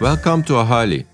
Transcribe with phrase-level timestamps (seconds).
[0.00, 1.04] Welcome to Ahali,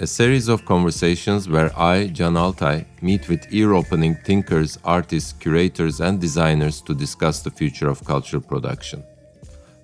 [0.00, 6.00] a series of conversations where I, Can Altay, meet with ear opening thinkers, artists, curators,
[6.00, 9.04] and designers to discuss the future of cultural production.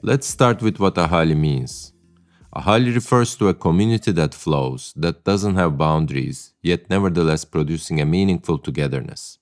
[0.02, 1.92] Let's start with what Ahali means.
[2.56, 8.06] Ahali refers to a community that flows, that doesn't have boundaries, yet nevertheless producing a
[8.06, 9.38] meaningful togetherness.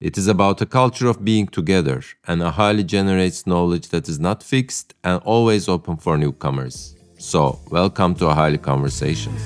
[0.00, 4.42] It is about a culture of being together, and Ahali generates knowledge that is not
[4.42, 6.94] fixed and always open for newcomers.
[7.18, 9.40] So, welcome to Ahali Conversations.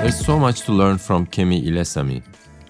[0.00, 2.22] There's so much to learn from Kemi Ilesanmi.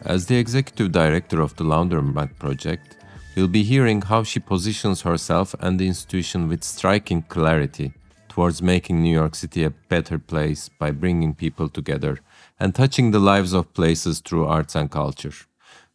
[0.02, 2.96] As the executive director of the Laundromat project,
[3.36, 7.92] You'll be hearing how she positions herself and the institution with striking clarity
[8.30, 12.20] towards making New York City a better place by bringing people together
[12.58, 15.34] and touching the lives of places through arts and culture.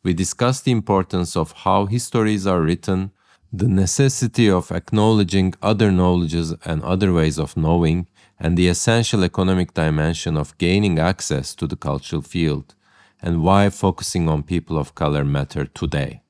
[0.03, 3.12] We discuss the importance of how histories are written,
[3.53, 8.07] the necessity of acknowledging other knowledges and other ways of knowing,
[8.40, 12.73] and the essential economic dimension of gaining access to the cultural field,
[13.21, 16.21] and why focusing on people of color matter today.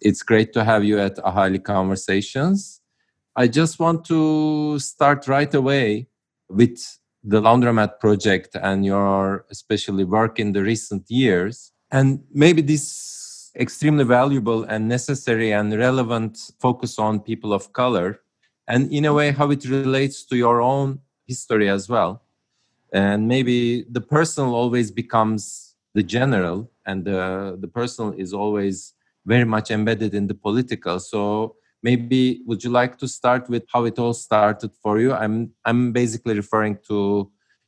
[0.00, 2.80] It's great to have you at Ahali Conversations.
[3.34, 6.08] I just want to start right away
[6.48, 6.95] with
[7.26, 11.72] the Laundromat project and your especially work in the recent years.
[11.90, 18.20] And maybe this extremely valuable and necessary and relevant focus on people of color
[18.68, 22.22] and in a way how it relates to your own history as well.
[22.92, 28.92] And maybe the personal always becomes the general and the, the personal is always
[29.24, 31.00] very much embedded in the political.
[31.00, 31.56] So
[31.86, 35.10] maybe would you like to start with how it all started for you?
[35.22, 35.36] I'm
[35.68, 36.98] I'm basically referring to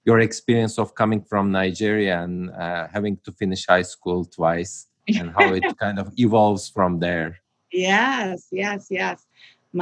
[0.09, 4.75] your experience of coming from Nigeria and uh, having to finish high school twice
[5.19, 7.31] and how it kind of evolves from there.
[7.71, 9.17] Yes, yes, yes.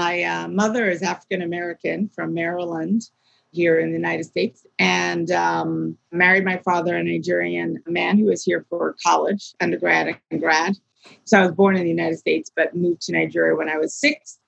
[0.02, 3.00] My uh, mother is African American from Maryland
[3.58, 7.70] here in the United States and um, married my father, a Nigerian
[8.00, 10.72] man who was here for college, undergrad and grad.
[11.24, 13.94] So I was born in the United States, but moved to Nigeria when I was
[13.94, 14.38] six.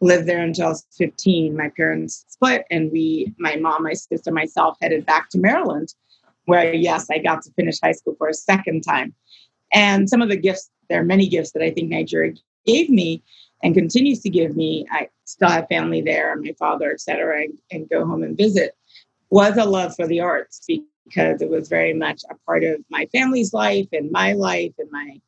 [0.00, 1.56] Lived there until I was 15.
[1.56, 5.94] My parents split, and we, my mom, my sister, myself, headed back to Maryland,
[6.46, 9.14] where, yes, I got to finish high school for a second time.
[9.72, 12.34] And some of the gifts, there are many gifts that I think Nigeria
[12.66, 13.22] gave me
[13.62, 14.86] and continues to give me.
[14.90, 18.76] I still have family there, my father, et cetera, and, and go home and visit.
[19.30, 23.06] Was a love for the arts because it was very much a part of my
[23.12, 25.20] family's life and my life and my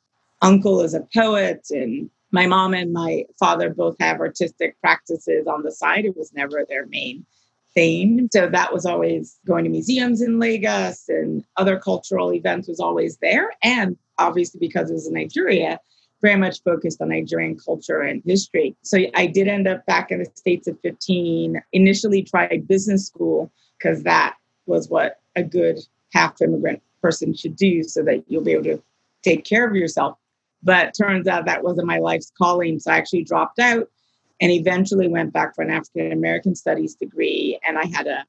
[0.42, 5.62] uncle is a poet and my mom and my father both have artistic practices on
[5.62, 6.04] the side.
[6.04, 7.24] It was never their main
[7.74, 8.28] thing.
[8.32, 13.18] So that was always going to museums in Lagos and other cultural events was always
[13.18, 13.52] there.
[13.62, 15.78] And obviously, because it was in Nigeria,
[16.22, 18.74] very much focused on Nigerian culture and history.
[18.82, 23.52] So I did end up back in the States at 15, initially tried business school
[23.78, 25.78] because that was what a good
[26.12, 28.82] half immigrant person should do so that you'll be able to
[29.22, 30.18] take care of yourself.
[30.62, 32.78] But turns out that wasn't my life's calling.
[32.78, 33.88] So I actually dropped out
[34.40, 37.58] and eventually went back for an African American studies degree.
[37.66, 38.24] And I had a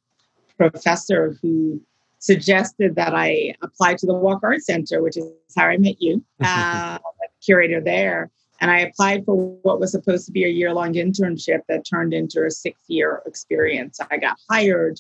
[0.58, 1.82] professor who
[2.20, 6.24] suggested that I apply to the Walker Art Center, which is how I met you,
[6.44, 6.98] uh,
[7.44, 8.32] curator there.
[8.60, 12.14] And I applied for what was supposed to be a year long internship that turned
[12.14, 14.00] into a six year experience.
[14.10, 15.00] I got hired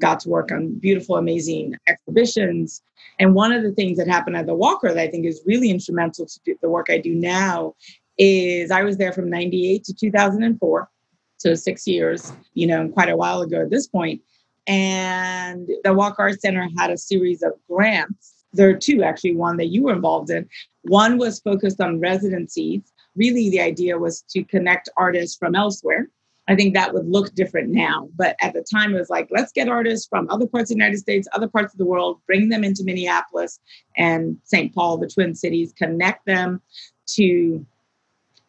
[0.00, 2.82] got to work on beautiful, amazing exhibitions.
[3.18, 5.70] And one of the things that happened at the Walker that I think is really
[5.70, 7.74] instrumental to the work I do now
[8.18, 10.88] is I was there from 98 to 2004.
[11.38, 14.22] So six years, you know, quite a while ago at this point.
[14.66, 18.44] And the Walker Art Center had a series of grants.
[18.52, 20.48] There are two, actually, one that you were involved in.
[20.82, 22.80] One was focused on residencies.
[23.16, 26.08] Really, the idea was to connect artists from elsewhere
[26.48, 28.08] I think that would look different now.
[28.14, 30.82] But at the time, it was like, let's get artists from other parts of the
[30.82, 33.58] United States, other parts of the world, bring them into Minneapolis
[33.96, 34.74] and St.
[34.74, 36.62] Paul, the Twin Cities, connect them
[37.14, 37.64] to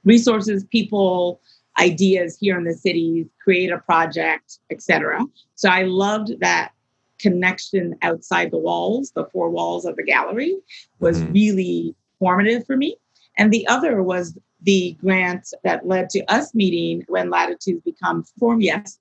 [0.03, 1.41] resources, people,
[1.79, 5.21] ideas here in the cities, create a project, etc.
[5.55, 6.71] So I loved that
[7.19, 10.55] connection outside the walls, the four walls of the gallery
[10.99, 11.33] was mm-hmm.
[11.33, 12.95] really formative for me.
[13.37, 18.61] And the other was the grant that led to us meeting when Latitudes Become Form
[18.61, 18.99] Yes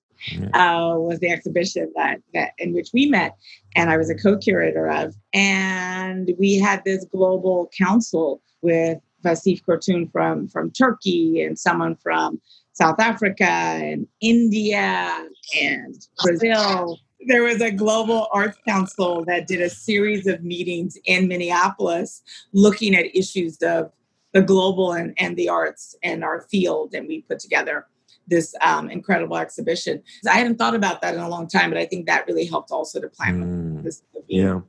[0.55, 3.37] uh, was the exhibition that, that in which we met
[3.75, 5.14] and I was a co-curator of.
[5.35, 12.41] And we had this global council with Vasif Kortun from, from Turkey and someone from
[12.73, 15.26] South Africa and India
[15.61, 16.99] and Brazil.
[17.26, 22.23] there was a global arts council that did a series of meetings in Minneapolis
[22.53, 23.91] looking at issues of
[24.36, 26.94] the global and, and the arts and our field.
[26.94, 27.86] And we put together
[28.28, 30.02] this um, incredible exhibition.
[30.28, 32.70] I hadn't thought about that in a long time, but I think that really helped
[32.70, 34.02] also to plan mm, this.
[34.28, 34.60] Yeah.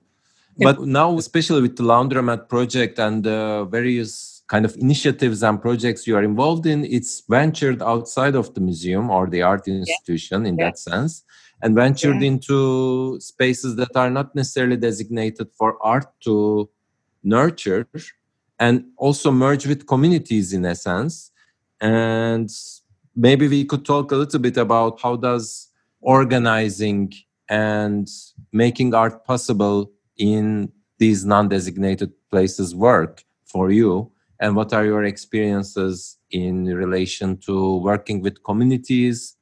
[0.60, 6.08] But now, especially with the Laundromat project and the various kind of initiatives and projects
[6.08, 10.50] you are involved in, it's ventured outside of the museum or the art institution yeah.
[10.50, 10.66] in yeah.
[10.66, 11.24] that sense
[11.62, 12.30] and ventured yeah.
[12.30, 16.70] into spaces that are not necessarily designated for art to
[17.24, 17.88] nurture
[18.60, 21.32] and also merge with communities in a sense.
[21.80, 22.50] And
[23.16, 25.70] maybe we could talk a little bit about how does
[26.02, 27.14] organizing
[27.50, 28.08] and
[28.52, 34.12] making art possible in these non-designated places work for you?
[34.40, 39.38] And what are your experiences in relation to working with communities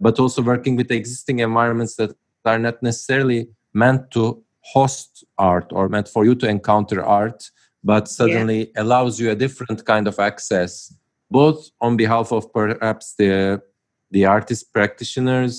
[0.00, 2.14] but also working with existing environments that
[2.44, 7.50] are not necessarily meant to host art or meant for you to encounter art
[7.86, 8.82] but suddenly yeah.
[8.82, 10.92] allows you a different kind of access
[11.30, 13.62] both on behalf of perhaps the
[14.10, 15.54] the artist practitioners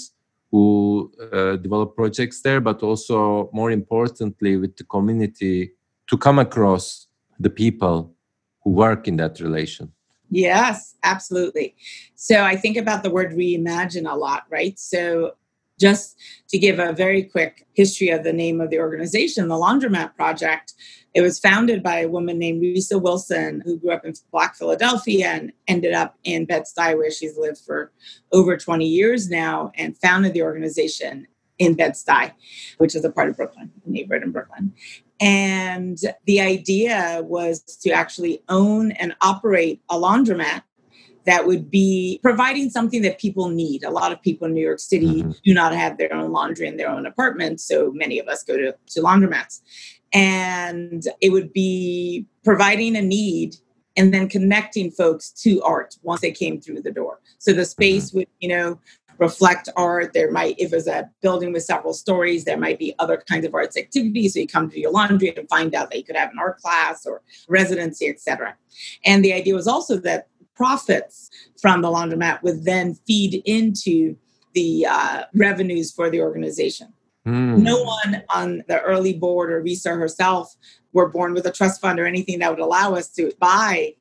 [0.51, 5.71] who uh, develop projects there but also more importantly with the community
[6.09, 7.07] to come across
[7.39, 8.13] the people
[8.62, 9.91] who work in that relation
[10.29, 11.75] Yes, absolutely.
[12.15, 14.77] So I think about the word reimagine a lot, right?
[14.77, 15.35] So
[15.79, 16.18] just
[16.50, 20.74] to give a very quick history of the name of the organization, the Laundromat Project,
[21.13, 25.27] it was founded by a woman named Risë Wilson, who grew up in Black Philadelphia
[25.27, 27.91] and ended up in Bed-Stuy, where she's lived for
[28.31, 31.27] over 20 years now, and founded the organization
[31.57, 32.31] in Bed-Stuy,
[32.77, 34.74] which is a part of Brooklyn, a neighborhood in Brooklyn.
[35.19, 40.62] And the idea was to actually own and operate a laundromat
[41.27, 43.83] that would be providing something that people need.
[43.83, 45.31] A lot of people in New York City mm-hmm.
[45.44, 47.63] do not have their own laundry in their own apartments.
[47.63, 49.59] So many of us go to, to laundromats.
[50.13, 53.57] And it would be providing a need
[53.97, 57.19] and then connecting folks to art once they came through the door.
[57.39, 58.19] So the space mm-hmm.
[58.19, 58.79] would, you know,
[59.18, 60.13] reflect art.
[60.13, 63.53] There might, if it's a building with several stories, there might be other kinds of
[63.53, 64.33] arts activities.
[64.33, 66.59] So you come to your laundry and find out that you could have an art
[66.59, 68.56] class or residency, etc.
[69.03, 71.30] And the idea was also that profits
[71.62, 74.18] from the laundromat would then feed into
[74.54, 76.92] the uh, revenues for the organization.
[77.27, 77.59] Mm.
[77.59, 80.56] No one on the early board or Risë herself
[80.94, 83.94] were born with a trust fund or anything that would allow us to buy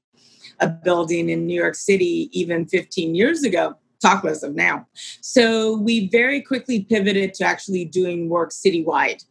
[0.61, 4.87] a building in New York City even 15 years ago talk less of now.
[5.21, 9.25] So we very quickly pivoted to actually doing work citywide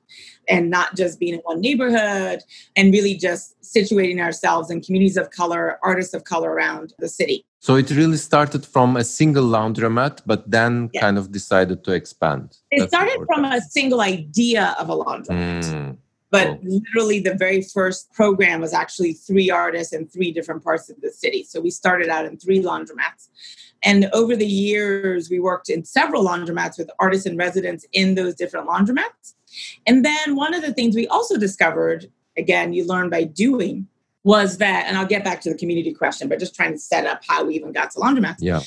[0.48, 2.42] and not just being in one neighborhood
[2.76, 7.46] and really just situating ourselves in communities of color, artists of color around the city.
[7.60, 12.58] So it really started from a single laundromat, but then kind of decided to expand.
[12.70, 15.64] It That's started from a single idea of a laundromat.
[15.64, 15.98] Mm.
[16.32, 21.00] But literally, the very first program was actually three artists in three different parts of
[21.02, 21.44] the city.
[21.44, 23.30] So we started out in three laundromats.
[23.86, 28.36] And over the years, we worked in several laundromats with artists and residents in those
[28.36, 29.36] different laundromats.
[29.86, 33.88] And then one of the things we also discovered, again, you learn by doing,
[34.24, 37.06] was that, and I'll get back to the community question, but just trying to set
[37.06, 38.38] up how we even got to laundromats.
[38.40, 38.62] Yeah.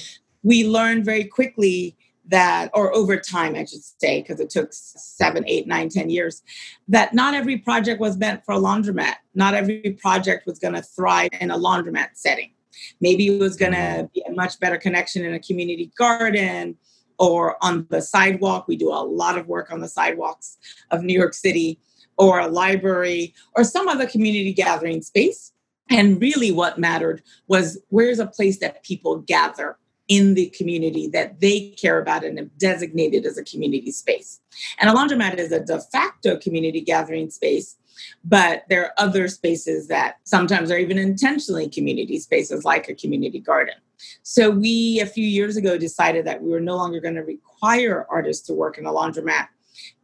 [0.45, 1.97] We learned very quickly
[2.29, 6.43] that, or over time, I should say, because it took seven, eight, nine, ten years,
[6.87, 9.15] that not every project was meant for a laundromat.
[9.35, 12.53] Not every project was going to thrive in a laundromat setting.
[13.01, 16.77] Maybe it was going to be a much better connection in a community garden
[17.19, 18.69] or on the sidewalk.
[18.69, 20.59] We do a lot of work on the sidewalks
[20.91, 21.81] of New York City
[22.17, 25.53] or a library or some other community gathering space.
[25.91, 31.41] And really, what mattered was where's a place that people gather in the community that
[31.41, 34.41] they care about and have designated as a community space.
[34.81, 37.77] And a laundromat is a de facto community gathering space,
[38.25, 43.41] but there are other spaces that sometimes are even intentionally community spaces, like a community
[43.41, 43.75] garden.
[44.23, 48.07] So we, a few years ago, decided that we were no longer going to require
[48.09, 49.49] artists to work in a laundromat,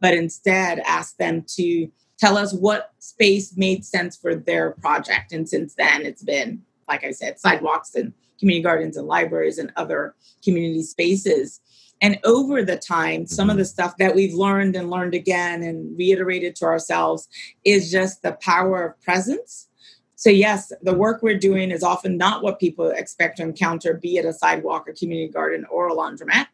[0.01, 5.31] but instead ask them to tell us what space made sense for their project.
[5.31, 9.71] And since then, it's been, like I said, sidewalks and community gardens and libraries and
[9.75, 11.61] other community spaces.
[12.01, 13.59] And over the time, some of mm-hmm.
[13.59, 17.27] the stuff that we've learned and learned again and reiterated to ourselves
[17.63, 19.67] is just the power of presence.
[20.15, 24.17] So, yes, the work we're doing is often not what people expect to encounter, be
[24.17, 26.47] it a sidewalk, a community garden, or a laundromat.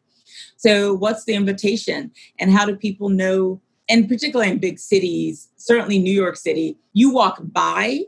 [0.56, 2.10] So, what's the invitation?
[2.38, 7.12] And how do people know, and particularly in big cities, certainly New York City, you
[7.12, 8.00] walk by,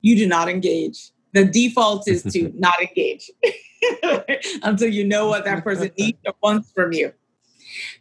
[0.00, 3.30] you do not engage the default is to not engage
[4.62, 7.12] until you know what that person needs or wants from you.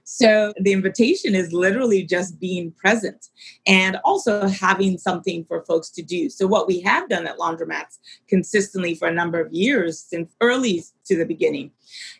[0.03, 3.27] So the invitation is literally just being present
[3.67, 6.29] and also having something for folks to do.
[6.29, 10.83] So what we have done at laundromats consistently for a number of years since early
[11.05, 11.71] to the beginning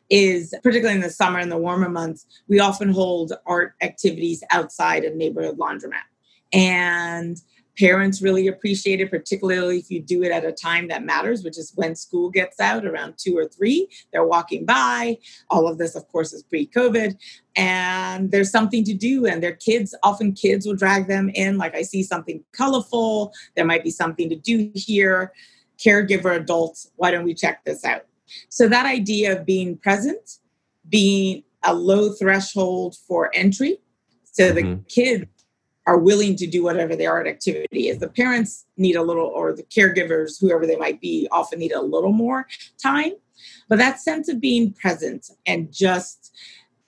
[0.10, 5.04] is particularly in the summer and the warmer months, we often hold art activities outside
[5.04, 6.06] a neighborhood laundromat.
[6.54, 7.38] And
[7.80, 11.58] parents really appreciate it, particularly if you do it at a time that matters, which
[11.58, 13.88] is when school gets out around two or three.
[14.12, 15.18] They're walking by.
[15.50, 17.18] All of this, of course, is pre COVID.
[17.56, 19.26] And there's something to do.
[19.26, 21.58] And their kids, often kids will drag them in.
[21.58, 23.34] Like, I see something colorful.
[23.56, 25.32] There might be something to do here.
[25.78, 28.06] Caregiver adults, why don't we check this out?
[28.50, 30.38] So, that idea of being present,
[30.90, 33.80] being a low threshold for entry.
[34.32, 34.70] So mm-hmm.
[34.70, 35.26] the kids
[35.90, 37.98] are willing to do whatever the art activity is.
[37.98, 41.82] The parents need a little, or the caregivers, whoever they might be, often need a
[41.82, 43.14] little more time.
[43.70, 46.32] But that sense of being present and just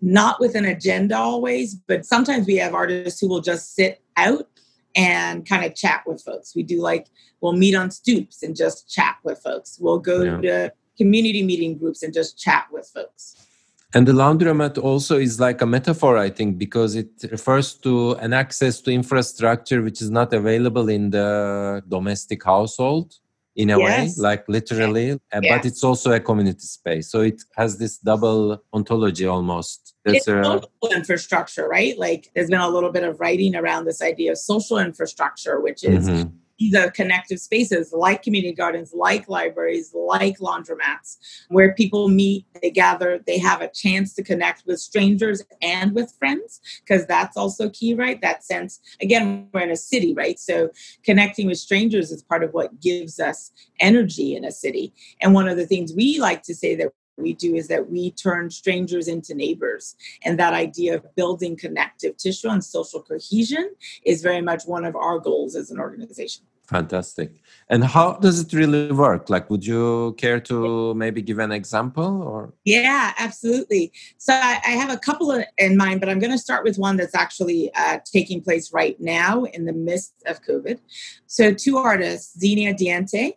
[0.01, 4.47] not with an agenda always, but sometimes we have artists who will just sit out
[4.95, 6.55] and kind of chat with folks.
[6.55, 7.07] We do like,
[7.39, 9.79] we'll meet on stoops and just chat with folks.
[9.81, 10.41] We'll go yeah.
[10.41, 13.47] to community meeting groups and just chat with folks.
[13.93, 18.31] And the laundromat also is like a metaphor, I think, because it refers to an
[18.31, 23.15] access to infrastructure which is not available in the domestic household
[23.57, 24.17] in a yes.
[24.17, 27.11] way, like literally, uh, but it's also a community space.
[27.11, 29.93] So it has this double ontology almost.
[30.05, 31.97] There's it's a, social infrastructure, right?
[31.99, 35.83] Like there's been a little bit of writing around this idea of social infrastructure, which
[35.83, 36.37] is mm-hmm
[36.69, 41.17] the connective spaces like community gardens, like libraries, like laundromats,
[41.49, 46.13] where people meet, they gather, they have a chance to connect with strangers and with
[46.19, 48.21] friends, because that's also key, right?
[48.21, 50.39] That sense, again, we're in a city, right?
[50.39, 50.69] So
[51.03, 54.93] connecting with strangers is part of what gives us energy in a city.
[55.21, 58.11] And one of the things we like to say that we do is that we
[58.11, 59.95] turn strangers into neighbors.
[60.23, 63.75] And that idea of building connective tissue and social cohesion
[64.05, 66.45] is very much one of our goals as an organization.
[66.71, 67.41] Fantastic.
[67.67, 69.29] And how does it really work?
[69.29, 72.53] Like, would you care to maybe give an example or?
[72.63, 73.91] Yeah, absolutely.
[74.17, 76.95] So I, I have a couple in mind, but I'm going to start with one
[76.95, 80.79] that's actually uh, taking place right now in the midst of COVID.
[81.27, 83.33] So two artists, Xenia Diente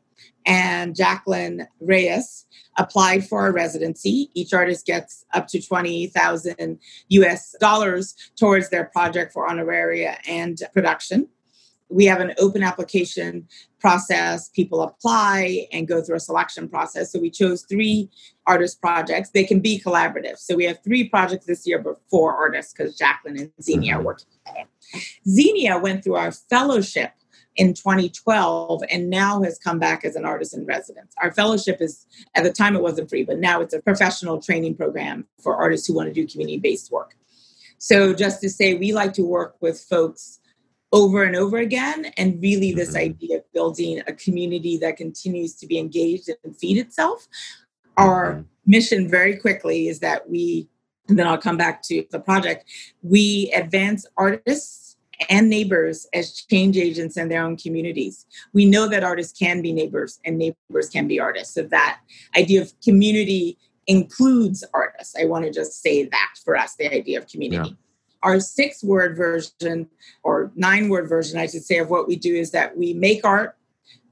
[0.47, 2.47] and Jacqueline Reyes,
[2.79, 4.31] applied for a residency.
[4.35, 11.29] Each artist gets up to 20,000 US dollars towards their project for honoraria and production
[11.95, 13.47] we have an open application
[13.79, 14.49] process.
[14.49, 17.13] People apply and go through a selection process.
[17.13, 18.11] So we chose three
[18.49, 19.31] artist projects.
[19.31, 20.39] They can be collaborative.
[20.39, 23.97] So we have three projects this year, but four artists because Jacqueline and Xenia are
[23.99, 24.07] mm-hmm.
[24.07, 24.69] working together.
[25.29, 27.13] Xenia went through our fellowship
[27.55, 31.15] in 2012 and now has come back as an artist in residence.
[31.23, 34.75] Our fellowship is, at the time, it wasn't free, but now it's a professional training
[34.75, 37.15] program for artists who want to do community based work.
[37.79, 40.41] So, just to say, we like to work with folks
[40.95, 42.07] over and over again.
[42.17, 43.11] And really, this mm-hmm.
[43.11, 47.27] idea of building a community that continues to be engaged and feed itself.
[47.97, 48.43] Our mm-hmm.
[48.65, 50.69] mission, very quickly, is that we,
[51.09, 52.65] and then I'll come back to the project,
[53.03, 54.97] we advance artists
[55.29, 58.25] and neighbors as change agents in their own communities.
[58.53, 61.55] We know that artists can be neighbors and neighbors can be artists.
[61.55, 62.01] So that
[62.37, 65.15] idea of community includes artists.
[65.21, 67.77] I want to just say that for us, the idea of community.
[68.25, 69.89] Our six word version
[70.23, 73.25] or nine word version, I should say, of what we do is that we make
[73.25, 73.57] art,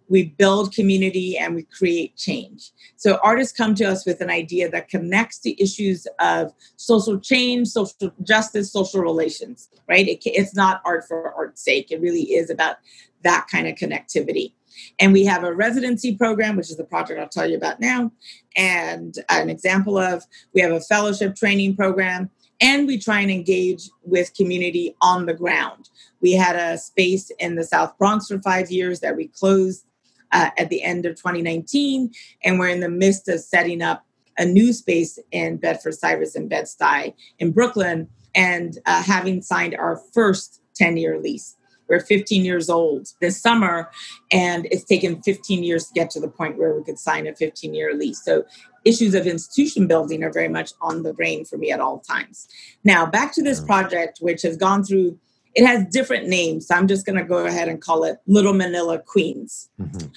[0.08, 2.70] we build community, and we create change.
[2.96, 7.68] So artists come to us with an idea that connects to issues of social change,
[7.68, 10.06] social justice, social relations, right?
[10.06, 11.90] It, it's not art for art's sake.
[11.90, 12.76] It really is about
[13.22, 14.52] that kind of connectivity.
[14.98, 18.12] And we have a residency program, which is the project I'll tell you about now,
[18.56, 20.24] and an example of.
[20.54, 22.30] We have a fellowship training program
[22.62, 25.90] and we try and engage with community on the ground.
[26.20, 29.84] We had a space in the South Bronx for five years that we closed
[30.30, 32.12] uh, at the end of 2019,
[32.44, 34.06] and we're in the midst of setting up
[34.38, 40.00] a new space in Bedford Stuyvesant and Bed-Stuy in Brooklyn, and uh, having signed our
[40.14, 41.56] first 10 year lease.
[41.88, 43.90] We're 15 years old this summer,
[44.30, 47.34] and it's taken 15 years to get to the point where we could sign a
[47.34, 48.24] 15 year lease.
[48.24, 48.44] So
[48.84, 52.48] issues of institution building are very much on the brain for me at all times.
[52.84, 55.18] Now, back to this project, which has gone through,
[55.54, 56.68] it has different names.
[56.68, 59.68] So I'm just going to go ahead and call it Little Manila Queens.
[59.80, 60.08] Mm-hmm.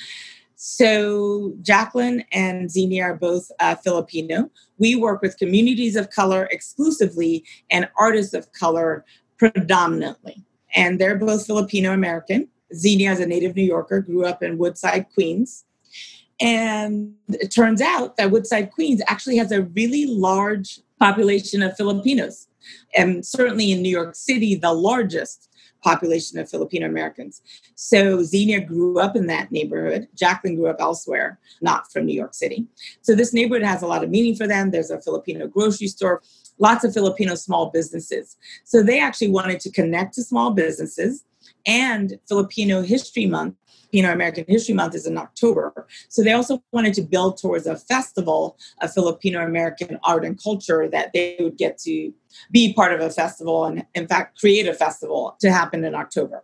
[0.58, 4.50] So, Jacqueline and Xenia are both uh, Filipino.
[4.80, 9.06] We work with communities of color exclusively and artists of color
[9.38, 10.44] predominantly.
[10.74, 12.48] And they're both Filipino American.
[12.74, 15.66] Xenia is a native New Yorker, grew up in Woodside, Queens.
[16.42, 22.48] And it turns out that Woodside, Queens actually has a really large population of Filipinos.
[22.96, 25.50] and certainly in New York City, the largest
[25.84, 27.42] population of Filipino Americans.
[27.76, 30.08] So Xenia grew up in that neighborhood.
[30.16, 32.66] Jacqueline grew up elsewhere, not from New York City.
[33.02, 34.72] So this neighborhood has a lot of meaning for them.
[34.72, 36.24] There's a Filipino grocery store,
[36.58, 38.36] lots of Filipino small businesses.
[38.64, 41.24] So they actually wanted to connect to small businesses
[41.68, 43.56] and Filipino History Month
[43.96, 45.88] Filipino American History Month is in October.
[46.10, 50.90] So they also wanted to build towards a festival of Filipino American art and culture
[50.90, 52.12] that they would get to
[52.52, 56.44] be part of a festival and, in fact, create a festival to happen in October.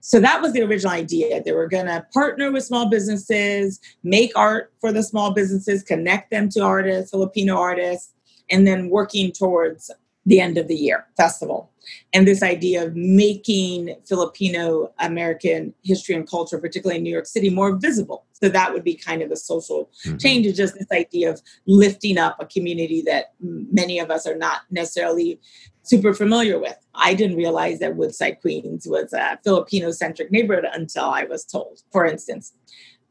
[0.00, 1.42] So that was the original idea.
[1.42, 6.30] They were going to partner with small businesses, make art for the small businesses, connect
[6.30, 8.14] them to artists, Filipino artists,
[8.48, 9.90] and then working towards
[10.26, 11.70] the end of the year festival.
[12.12, 17.48] And this idea of making Filipino American history and culture, particularly in New York City,
[17.48, 18.24] more visible.
[18.32, 20.16] So that would be kind of the social mm-hmm.
[20.16, 24.36] change, is just this idea of lifting up a community that many of us are
[24.36, 25.40] not necessarily
[25.84, 26.76] super familiar with.
[26.94, 31.82] I didn't realize that Woodside Queens was a Filipino centric neighborhood until I was told,
[31.92, 32.52] for instance.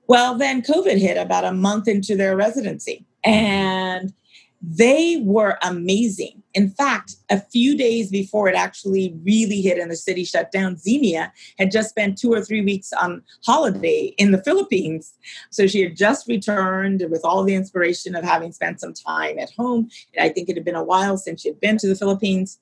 [0.08, 3.06] Well, then COVID hit about a month into their residency.
[3.24, 4.14] And
[4.62, 6.44] they were amazing.
[6.56, 10.78] In fact, a few days before it actually really hit and the city shut down,
[10.78, 15.14] Xenia had just spent two or three weeks on holiday in the Philippines.
[15.52, 19.52] So she had just returned with all the inspiration of having spent some time at
[19.52, 19.90] home.
[20.20, 22.58] I think it had been a while since she had been to the Philippines.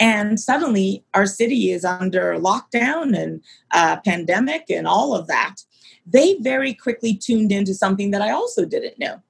[0.00, 3.42] And suddenly, our city is under lockdown and
[3.72, 5.56] uh, pandemic and all of that.
[6.10, 9.22] They very quickly tuned into something that I also didn't know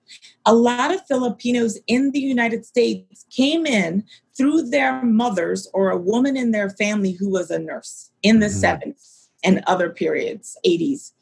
[0.47, 4.05] a lot of Filipinos in the United States came in
[4.37, 8.47] through their mothers or a woman in their family who was a nurse in the
[8.47, 8.91] mm-hmm.
[8.91, 11.13] 70s and other periods, 80s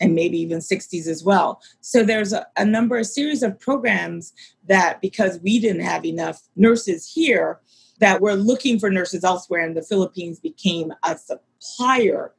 [0.00, 1.62] and maybe even 60s as well.
[1.80, 4.32] So there's a, a number, a series of programs
[4.66, 7.60] that because we didn't have enough nurses here,
[8.00, 12.34] that we're looking for nurses elsewhere, and the Philippines became a supplier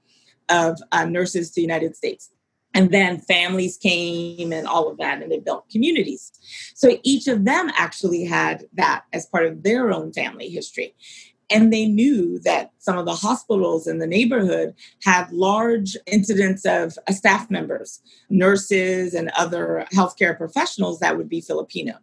[0.50, 2.33] of uh, nurses to the United States
[2.74, 6.32] and then families came and all of that and they built communities.
[6.76, 10.96] So each of them actually had that as part of their own family history.
[11.50, 16.98] And they knew that some of the hospitals in the neighborhood had large incidents of
[17.08, 21.94] uh, staff members nurses and other healthcare professionals that would be filipino.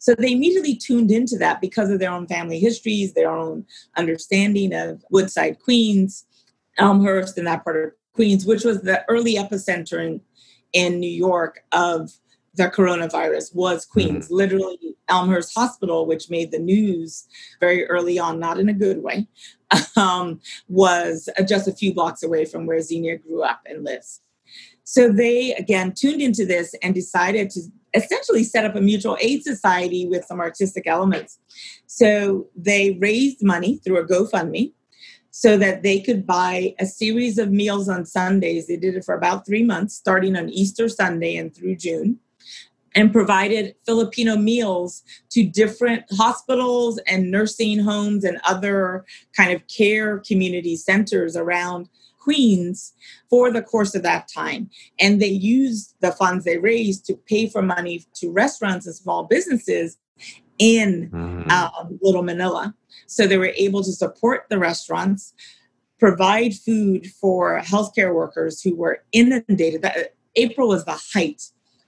[0.00, 3.64] So they immediately tuned into that because of their own family histories their own
[3.96, 6.26] understanding of woodside queens
[6.76, 10.20] elmhurst and that part of Queens, which was the early epicenter in,
[10.72, 12.10] in New York of
[12.54, 14.24] the coronavirus, was Queens.
[14.24, 14.34] Mm-hmm.
[14.34, 17.28] Literally, Elmhurst Hospital, which made the news
[17.60, 19.28] very early on, not in a good way,
[19.96, 24.20] um, was just a few blocks away from where Xenia grew up and lives.
[24.82, 27.60] So they again tuned into this and decided to
[27.94, 31.38] essentially set up a mutual aid society with some artistic elements.
[31.86, 34.72] So they raised money through a GoFundMe
[35.30, 38.66] so that they could buy a series of meals on Sundays.
[38.66, 42.18] They did it for about three months, starting on Easter Sunday and through June,
[42.94, 49.04] and provided Filipino meals to different hospitals and nursing homes and other
[49.36, 51.88] kind of care community centers around
[52.18, 52.92] Queens
[53.30, 54.68] for the course of that time.
[54.98, 59.24] And they used the funds they raised to pay for money to restaurants and small
[59.24, 59.96] businesses
[60.58, 61.50] in mm-hmm.
[61.50, 62.74] um, Little Manila.
[63.06, 65.34] So they were able to support the restaurants,
[65.98, 69.82] provide food for healthcare workers who were inundated.
[69.82, 71.42] That, April was the height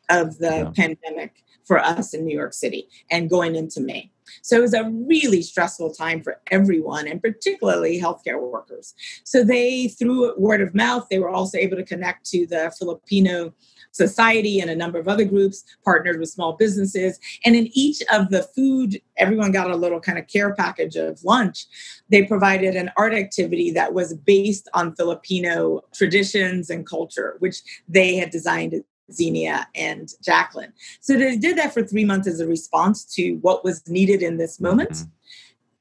[0.09, 0.71] of the yeah.
[0.77, 4.11] pandemic for us in New York City and going into May.
[4.43, 8.95] So it was a really stressful time for everyone, and particularly healthcare workers.
[9.25, 13.55] So they, through word of mouth, they were also able to connect to the Filipino
[13.93, 17.19] Society and a number of other groups, partnered with small businesses.
[17.45, 21.23] And in each of the food, everyone got a little kind of care package of
[21.25, 21.67] lunch.
[22.09, 28.17] They provided an art activity that was based on Filipino traditions and culture, which they
[28.17, 30.73] had designed Xenia and Jacqueline.
[31.01, 34.37] So they did that for three months as a response to what was needed in
[34.37, 34.91] this moment.
[34.91, 35.11] Mm-hmm.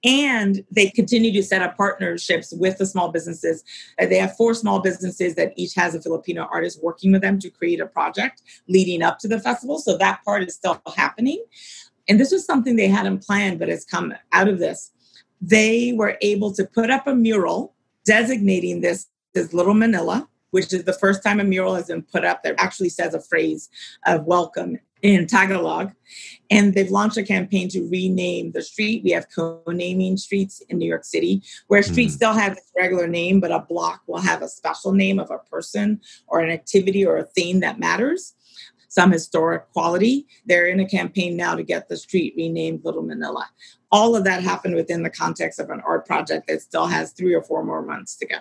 [0.03, 3.63] And they continue to set up partnerships with the small businesses.
[4.01, 7.37] Uh, they have four small businesses that each has a Filipino artist working with them
[7.39, 9.77] to create a project leading up to the festival.
[9.77, 11.43] So that part is still happening.
[12.07, 14.91] And this was something they hadn't planned, but has come out of this.
[15.41, 20.83] They were able to put up a mural designating this as Little Manila, which is
[20.83, 23.69] the first time a mural has been put up that actually says a phrase
[24.05, 25.93] of welcome in Tagalog.
[26.49, 29.03] And they've launched a campaign to rename the street.
[29.03, 32.13] We have co-naming streets in New York City, where streets street mm.
[32.13, 35.37] still have its regular name, but a block will have a special name of a
[35.37, 38.33] person or an activity or a theme that matters.
[38.89, 40.25] some historic quality.
[40.47, 43.47] They're in a campaign now to get the street renamed Little Manila.
[43.91, 47.33] All of that happened within the context of an art project that still has three
[47.33, 48.37] or four more months to go.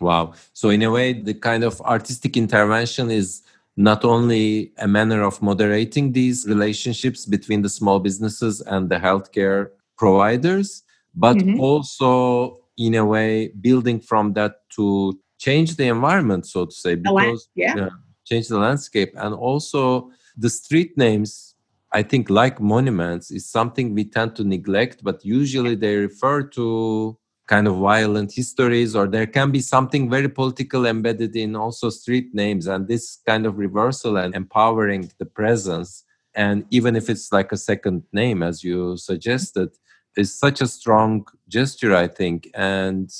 [0.00, 0.34] Wow.
[0.52, 3.42] So, in a way, the kind of artistic intervention is
[3.76, 9.70] not only a manner of moderating these relationships between the small businesses and the healthcare
[9.96, 10.82] providers,
[11.14, 11.60] but mm-hmm.
[11.60, 17.48] also, in a way, building from that to change the environment, so to say, because
[17.54, 17.74] yeah.
[17.76, 17.88] yeah,
[18.24, 21.54] change the landscape, and also the street names.
[21.94, 27.18] I think, like monuments, is something we tend to neglect, but usually they refer to
[27.46, 32.32] kind of violent histories or there can be something very political embedded in also street
[32.34, 37.50] names and this kind of reversal and empowering the presence and even if it's like
[37.52, 39.70] a second name as you suggested
[40.16, 43.10] is such a strong gesture i think and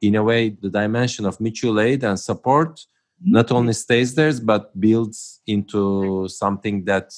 [0.00, 3.32] in a way the dimension of mutual aid and support mm-hmm.
[3.32, 7.12] not only stays there but builds into something that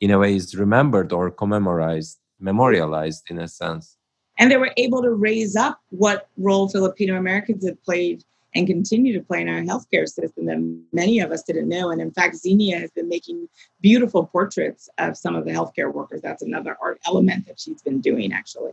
[0.00, 3.98] in a way is remembered or commemorized memorialized in a sense
[4.40, 8.24] and they were able to raise up what role Filipino Americans had played
[8.54, 10.58] and continue to play in our healthcare system that
[10.92, 11.90] many of us didn't know.
[11.90, 13.48] And in fact, Xenia has been making
[13.80, 16.22] beautiful portraits of some of the healthcare workers.
[16.22, 18.72] That's another art element that she's been doing, actually.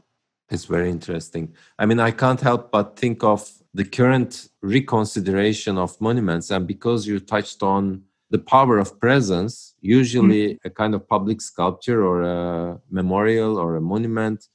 [0.49, 1.53] It's very interesting.
[1.77, 6.49] I mean, I can't help but think of the current reconsideration of monuments.
[6.49, 10.67] And because you touched on the power of presence, usually mm-hmm.
[10.67, 14.47] a kind of public sculpture or a memorial or a monument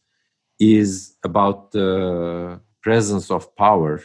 [0.63, 4.01] is about the presence of power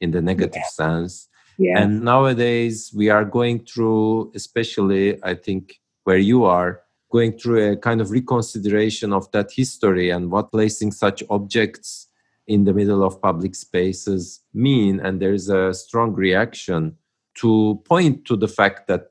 [0.00, 0.84] in the negative yeah.
[0.84, 1.28] sense.
[1.58, 1.80] Yeah.
[1.80, 7.76] And nowadays we are going through, especially I think where you are, going through a
[7.76, 12.08] kind of reconsideration of that history and what placing such objects
[12.46, 15.00] in the middle of public spaces mean.
[15.00, 16.96] And there is a strong reaction
[17.38, 19.08] to point to the fact that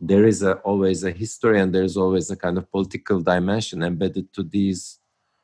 [0.00, 4.32] there is a, always a history and there's always a kind of political dimension embedded
[4.34, 4.98] to these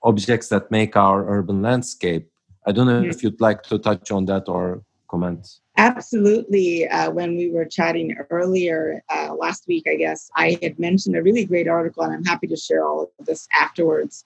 [0.04, 2.28] objects that make our urban landscape.
[2.66, 5.60] I don't know if you'd like to touch on that or comment.
[5.76, 6.88] Absolutely.
[6.88, 11.22] Uh, when we were chatting earlier uh, last week, I guess, I had mentioned a
[11.22, 14.24] really great article, and I'm happy to share all of this afterwards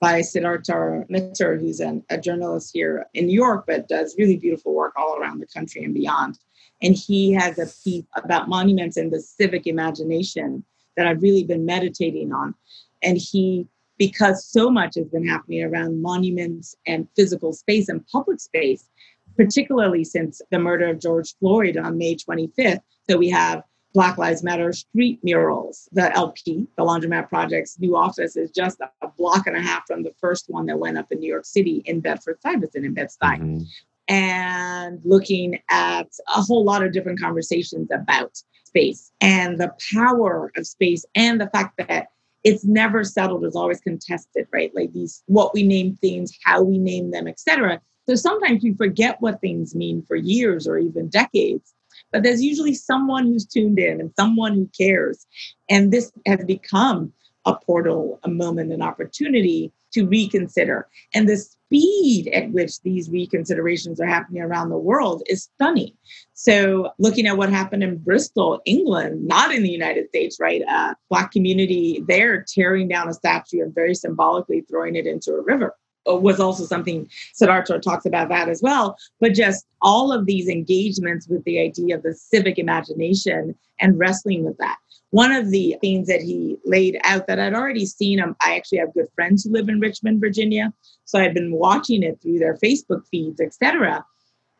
[0.00, 4.74] by Siddhartha Mitter, who's an, a journalist here in New York, but does really beautiful
[4.74, 6.38] work all around the country and beyond.
[6.82, 10.64] And he has a piece about monuments and the civic imagination
[10.96, 12.54] that I've really been meditating on.
[13.02, 13.66] And he
[13.98, 18.88] because so much has been happening around monuments and physical space and public space,
[19.36, 22.80] particularly since the murder of George Floyd on May 25th.
[23.08, 25.88] So we have Black Lives Matter street murals.
[25.92, 30.02] The LP, the Laundromat Project's new office, is just a block and a half from
[30.02, 33.38] the first one that went up in New York City in Bedford Stuyvesant in Bed-Stuy.
[33.38, 33.62] Mm-hmm.
[34.08, 40.66] And looking at a whole lot of different conversations about space and the power of
[40.66, 42.08] space and the fact that
[42.44, 44.74] it's never settled it's always contested right?
[44.74, 49.20] Like these what we name things how we name them etc so sometimes we forget
[49.20, 51.74] what things mean for years or even decades
[52.12, 55.26] but there's usually someone who's tuned in and someone who cares.
[55.68, 57.12] And this has become
[57.46, 64.00] a portal a moment an opportunity to reconsider and the speed at which these reconsiderations
[64.00, 65.92] are happening around the world is stunning
[66.34, 70.62] so, looking at what happened in Bristol, England, not in the United States, right?
[70.62, 75.42] A Black community there tearing down a statue and very symbolically throwing it into a
[75.42, 75.76] river
[76.10, 78.96] uh, was also something Siddhartha talks about that as well.
[79.20, 84.44] But just all of these engagements with the idea of the civic imagination and wrestling
[84.44, 84.76] with that.
[85.14, 88.78] One of the things that he laid out that I'd already seen, um, I actually
[88.78, 90.72] have good friends who live in Richmond, Virginia.
[91.04, 94.04] So I'd been watching it through their Facebook feeds, etc.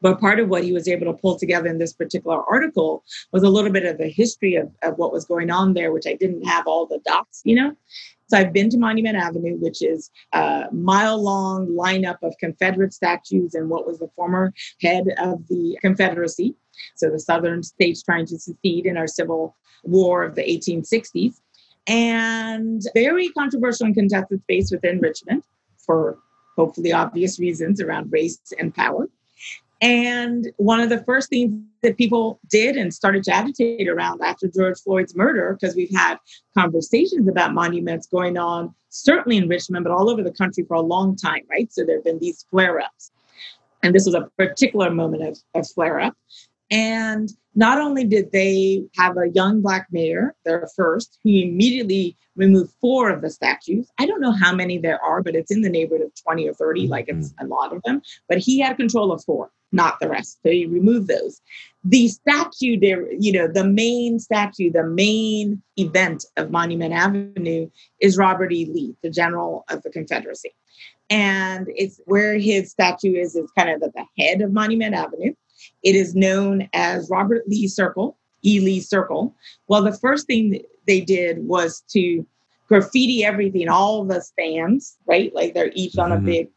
[0.00, 3.42] But part of what he was able to pull together in this particular article was
[3.42, 6.14] a little bit of the history of, of what was going on there, which I
[6.14, 7.72] didn't have all the dots, you know?
[8.28, 13.54] So I've been to Monument Avenue, which is a mile long lineup of Confederate statues
[13.54, 16.54] and what was the former head of the Confederacy.
[16.94, 21.34] So the Southern states trying to secede in our Civil War of the 1860s.
[21.86, 25.42] And very controversial and contested space within Richmond
[25.76, 26.18] for
[26.56, 29.08] hopefully obvious reasons around race and power.
[29.80, 34.48] And one of the first things that people did and started to agitate around after
[34.48, 36.16] George Floyd's murder, because we've had
[36.56, 40.80] conversations about monuments going on, certainly in Richmond, but all over the country for a
[40.80, 41.70] long time, right?
[41.70, 43.10] So there have been these flare ups.
[43.82, 46.16] And this was a particular moment of, of flare up.
[46.70, 52.72] And not only did they have a young black mayor, their first, who immediately removed
[52.80, 53.88] four of the statues.
[53.98, 56.54] I don't know how many there are, but it's in the neighborhood of 20 or
[56.54, 57.46] 30, like it's mm-hmm.
[57.46, 58.02] a lot of them.
[58.28, 60.38] But he had control of four not the rest.
[60.42, 61.42] So he removed those.
[61.82, 67.68] The statue there, you know, the main statue, the main event of Monument Avenue
[68.00, 68.66] is Robert E.
[68.72, 70.54] Lee, the general of the Confederacy.
[71.10, 75.34] And it's where his statue is, is kind of at the head of Monument Avenue.
[75.84, 78.60] It is known as Robert Lee Circle, E.
[78.60, 79.34] Lee Circle.
[79.68, 82.26] Well, the first thing they did was to
[82.66, 85.34] graffiti everything, all the stands, right?
[85.34, 86.26] Like they're each on a mm-hmm.
[86.26, 86.48] big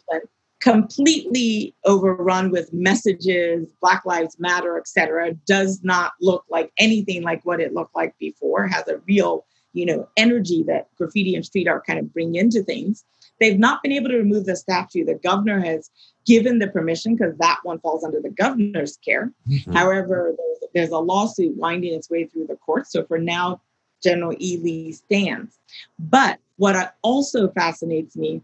[0.59, 7.59] completely overrun with messages black lives matter etc does not look like anything like what
[7.59, 11.85] it looked like before has a real you know energy that graffiti and street art
[11.85, 13.05] kind of bring into things
[13.39, 15.89] they've not been able to remove the statue the governor has
[16.25, 19.71] given the permission because that one falls under the governor's care mm-hmm.
[19.71, 23.59] however there's, there's a lawsuit winding its way through the courts so for now
[24.03, 25.57] general e lee stands
[25.99, 28.41] but what also fascinates me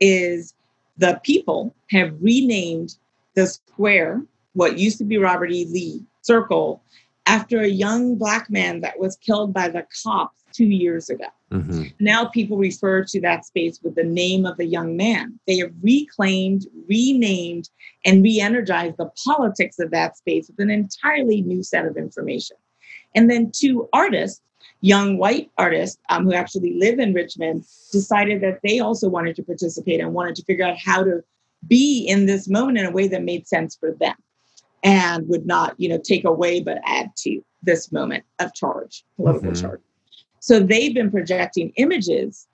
[0.00, 0.54] is
[0.98, 2.96] the people have renamed
[3.34, 5.64] the square, what used to be Robert E.
[5.66, 6.82] Lee Circle,
[7.26, 11.26] after a young black man that was killed by the cops two years ago.
[11.50, 11.84] Mm-hmm.
[12.00, 15.38] Now people refer to that space with the name of the young man.
[15.46, 17.70] They have reclaimed, renamed,
[18.04, 22.56] and re energized the politics of that space with an entirely new set of information.
[23.14, 24.42] And then two artists
[24.80, 29.42] young white artists um, who actually live in Richmond decided that they also wanted to
[29.42, 31.22] participate and wanted to figure out how to
[31.66, 34.16] be in this moment in a way that made sense for them
[34.82, 39.50] and would not, you know, take away but add to this moment of charge, political
[39.52, 39.62] mm-hmm.
[39.62, 39.80] charge.
[40.40, 42.46] So they've been projecting images.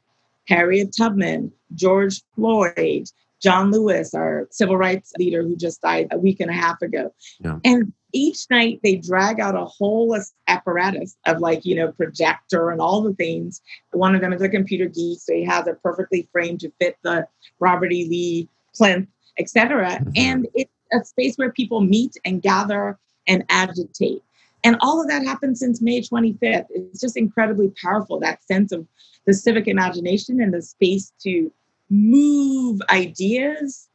[0.46, 3.06] Harriet Tubman, George Floyd,
[3.40, 7.12] John Lewis, our civil rights leader who just died a week and a half ago.
[7.40, 7.58] Yeah.
[7.64, 12.80] And each night they drag out a whole apparatus of like, you know, projector and
[12.80, 13.60] all the things.
[13.92, 16.96] One of them is a computer geek, so he has it perfectly framed to fit
[17.02, 17.26] the
[17.60, 18.08] Robert E.
[18.08, 19.90] Lee plinth, etc.
[19.90, 20.10] Mm-hmm.
[20.16, 24.22] And it's a space where people meet and gather and agitate.
[24.64, 26.66] And all of that happened since May 25th.
[26.70, 28.86] It's just incredibly powerful, that sense of
[29.26, 31.52] the civic imagination and the space to
[31.90, 33.88] move ideas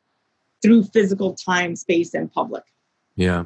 [0.61, 2.63] through physical time, space, and public.
[3.15, 3.43] Yeah.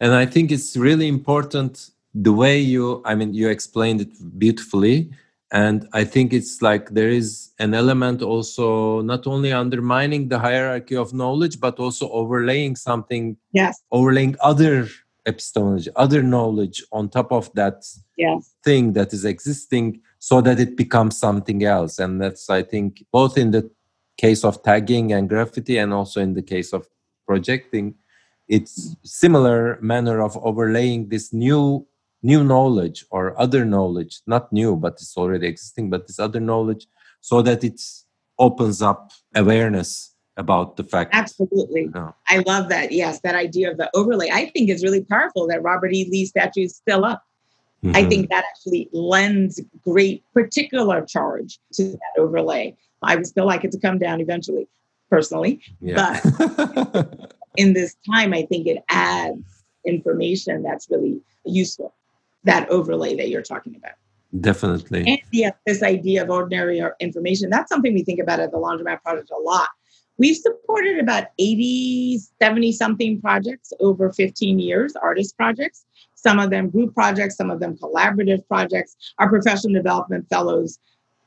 [0.00, 5.10] And I think it's really important the way you, I mean, you explained it beautifully.
[5.52, 10.96] And I think it's like there is an element also not only undermining the hierarchy
[10.96, 14.88] of knowledge, but also overlaying something, yes, overlaying other
[15.26, 17.84] epistemology, other knowledge on top of that
[18.16, 18.54] yes.
[18.64, 21.98] thing that is existing so that it becomes something else.
[21.98, 23.70] And that's, I think, both in the
[24.16, 26.88] case of tagging and graffiti and also in the case of
[27.26, 27.94] projecting
[28.48, 31.86] it's similar manner of overlaying this new
[32.22, 36.86] new knowledge or other knowledge not new but it's already existing but this other knowledge
[37.20, 37.80] so that it
[38.38, 41.90] opens up awareness about the fact absolutely
[42.28, 45.62] i love that yes that idea of the overlay i think is really powerful that
[45.62, 47.22] robert e lee statue is still up
[47.84, 47.94] mm-hmm.
[47.94, 53.64] i think that actually lends great particular charge to that overlay I would still like
[53.64, 54.68] it to come down eventually,
[55.10, 55.60] personally.
[55.80, 56.20] Yeah.
[56.22, 59.42] But in this time, I think it adds
[59.86, 61.94] information that's really useful.
[62.44, 63.92] That overlay that you're talking about.
[64.40, 65.04] Definitely.
[65.06, 69.02] And yeah, this idea of ordinary information, that's something we think about at the Laundromat
[69.02, 69.68] Project a lot.
[70.18, 76.70] We've supported about 80, 70 something projects over 15 years, artist projects, some of them
[76.70, 78.96] group projects, some of them collaborative projects.
[79.18, 80.78] Our professional development fellows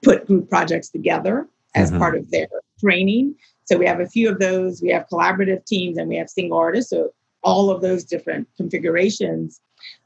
[0.04, 2.00] put group projects together as mm-hmm.
[2.00, 2.48] part of their
[2.80, 3.36] training.
[3.66, 4.82] So we have a few of those.
[4.82, 6.92] We have collaborative teams and we have single artists.
[6.92, 9.60] So all of those different configurations,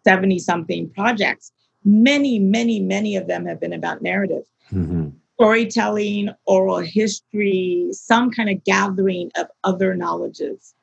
[0.04, 1.52] 70 something projects.
[1.84, 4.44] Many, many, many of them have been about narrative.
[4.72, 5.10] Mm-hmm.
[5.36, 10.74] Storytelling, oral history, some kind of gathering of other knowledges,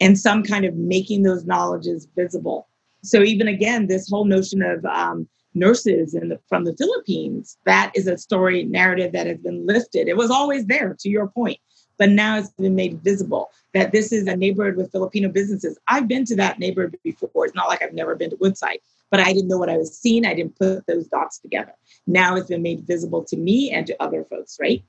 [0.00, 2.66] and some kind of making those knowledges visible.
[3.02, 7.56] So, even again, this whole notion of um, nurses in the, from the Philippines.
[7.64, 10.08] That is a story narrative that has been lifted.
[10.08, 11.58] It was always there, to your point,
[11.98, 15.78] but now it's been made visible that this is a neighborhood with Filipino businesses.
[15.88, 17.46] I've been to that neighborhood before.
[17.46, 18.78] It's not like I've never been to Woodside,
[19.10, 20.24] but I didn't know what I was seeing.
[20.24, 21.74] I didn't put those dots together.
[22.06, 24.82] Now it's been made visible to me and to other folks, right?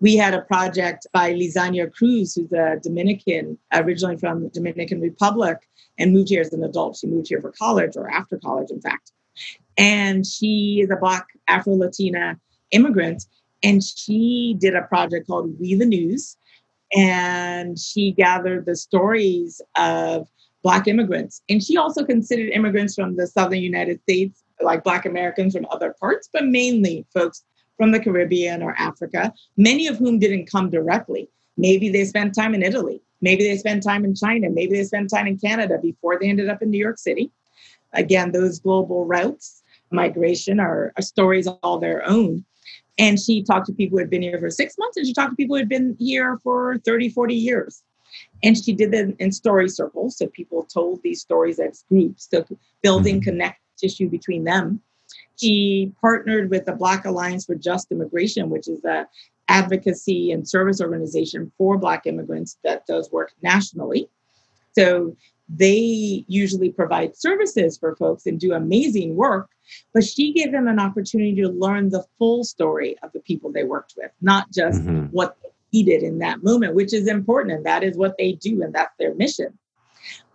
[0.00, 5.58] We had a project by Lizania Cruz, who's a Dominican, originally from the Dominican Republic,
[5.98, 6.96] and moved here as an adult.
[6.96, 9.12] She moved here for college or after college, in fact.
[9.78, 12.38] And she is a Black Afro Latina
[12.70, 13.26] immigrant.
[13.62, 16.36] And she did a project called We the News.
[16.94, 20.28] And she gathered the stories of
[20.62, 21.42] Black immigrants.
[21.48, 25.94] And she also considered immigrants from the Southern United States, like Black Americans from other
[26.00, 27.44] parts, but mainly folks
[27.76, 31.28] from the Caribbean or Africa, many of whom didn't come directly.
[31.56, 33.02] Maybe they spent time in Italy.
[33.20, 34.50] Maybe they spent time in China.
[34.50, 37.30] Maybe they spent time in Canada before they ended up in New York City.
[37.92, 42.44] Again, those global routes, migration are, are stories all their own.
[42.98, 45.30] And she talked to people who had been here for six months and she talked
[45.30, 47.82] to people who had been here for 30, 40 years.
[48.42, 50.16] And she did that in story circles.
[50.16, 52.44] So people told these stories as groups, so
[52.82, 53.30] building mm-hmm.
[53.30, 54.80] connect tissue between them.
[55.36, 59.08] She partnered with the Black Alliance for Just Immigration, which is a
[59.48, 64.08] advocacy and service organization for Black immigrants that does work nationally.
[64.76, 65.16] So
[65.48, 69.50] they usually provide services for folks and do amazing work,
[69.92, 73.64] but she gave them an opportunity to learn the full story of the people they
[73.64, 75.06] worked with, not just mm-hmm.
[75.06, 77.56] what they needed in that moment, which is important.
[77.56, 79.58] And that is what they do, and that's their mission.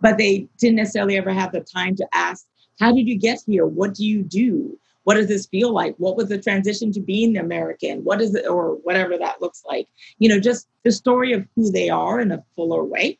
[0.00, 2.46] But they didn't necessarily ever have the time to ask,
[2.78, 3.66] How did you get here?
[3.66, 4.78] What do you do?
[5.04, 5.94] What does this feel like?
[5.96, 8.04] What was the transition to being American?
[8.04, 9.88] What is it, or whatever that looks like?
[10.18, 13.18] You know, just the story of who they are in a fuller way.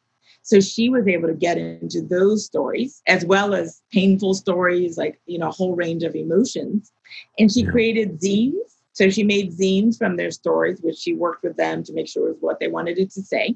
[0.51, 5.21] So she was able to get into those stories as well as painful stories, like,
[5.27, 6.91] you know, a whole range of emotions.
[7.39, 7.71] And she yeah.
[7.71, 8.57] created zines.
[8.93, 12.27] So she made zines from their stories, which she worked with them to make sure
[12.27, 13.55] it was what they wanted it to say.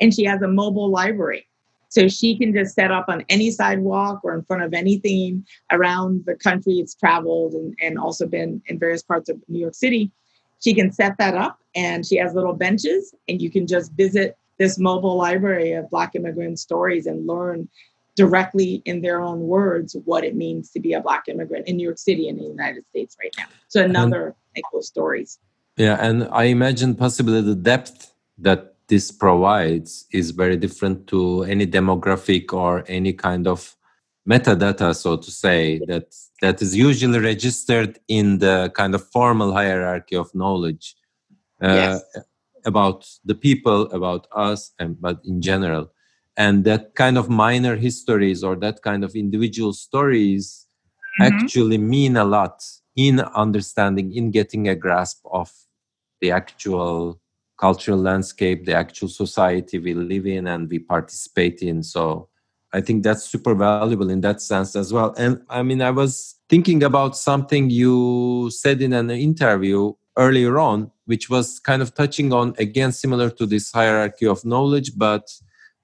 [0.00, 1.48] And she has a mobile library.
[1.88, 6.26] So she can just set up on any sidewalk or in front of anything around
[6.26, 10.12] the country it's traveled and, and also been in various parts of New York City.
[10.62, 14.36] She can set that up and she has little benches and you can just visit
[14.58, 17.68] this mobile library of Black immigrant stories and learn
[18.14, 21.84] directly in their own words what it means to be a Black immigrant in New
[21.84, 23.44] York City in the United States right now.
[23.68, 25.38] So another and, stories.
[25.76, 31.66] Yeah, and I imagine possibly the depth that this provides is very different to any
[31.66, 33.76] demographic or any kind of
[34.26, 40.16] metadata, so to say, that that is usually registered in the kind of formal hierarchy
[40.16, 40.96] of knowledge.
[41.62, 42.24] Uh, yes
[42.66, 45.90] about the people, about us, and but in general.
[46.36, 50.66] And that kind of minor histories or that kind of individual stories
[51.18, 51.32] mm-hmm.
[51.32, 52.62] actually mean a lot
[52.94, 55.50] in understanding, in getting a grasp of
[56.20, 57.20] the actual
[57.58, 61.82] cultural landscape, the actual society we live in and we participate in.
[61.82, 62.28] So
[62.72, 65.14] I think that's super valuable in that sense as well.
[65.16, 70.90] And I mean, I was thinking about something you said in an interview earlier on,
[71.04, 75.30] which was kind of touching on, again, similar to this hierarchy of knowledge, but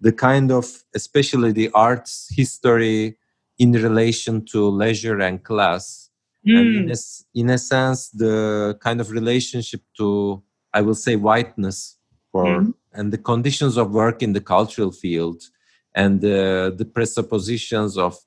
[0.00, 3.16] the kind of, especially the arts history
[3.58, 6.10] in relation to leisure and class.
[6.46, 6.58] Mm.
[6.58, 6.90] And in hmm.
[6.90, 10.42] a, in a sense, the kind of relationship to,
[10.74, 11.96] I will say, whiteness
[12.32, 12.74] for, mm.
[12.92, 15.42] and the conditions of work in the cultural field
[15.94, 18.18] and the, the presuppositions of,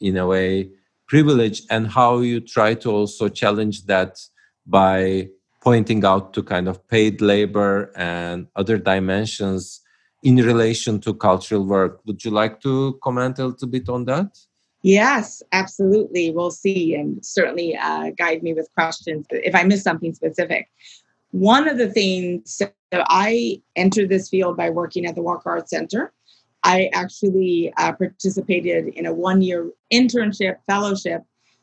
[0.00, 0.70] in a way,
[1.06, 4.18] privilege and how you try to also challenge that
[4.66, 5.28] by
[5.60, 9.80] pointing out to kind of paid labor and other dimensions
[10.22, 12.00] in relation to cultural work.
[12.06, 14.38] Would you like to comment a little bit on that?
[14.82, 16.30] Yes, absolutely.
[16.30, 20.68] We'll see and certainly uh, guide me with questions if I miss something specific.
[21.32, 25.68] One of the things, so I entered this field by working at the Walker Art
[25.68, 26.12] Center.
[26.62, 31.22] I actually uh, participated in a one year internship fellowship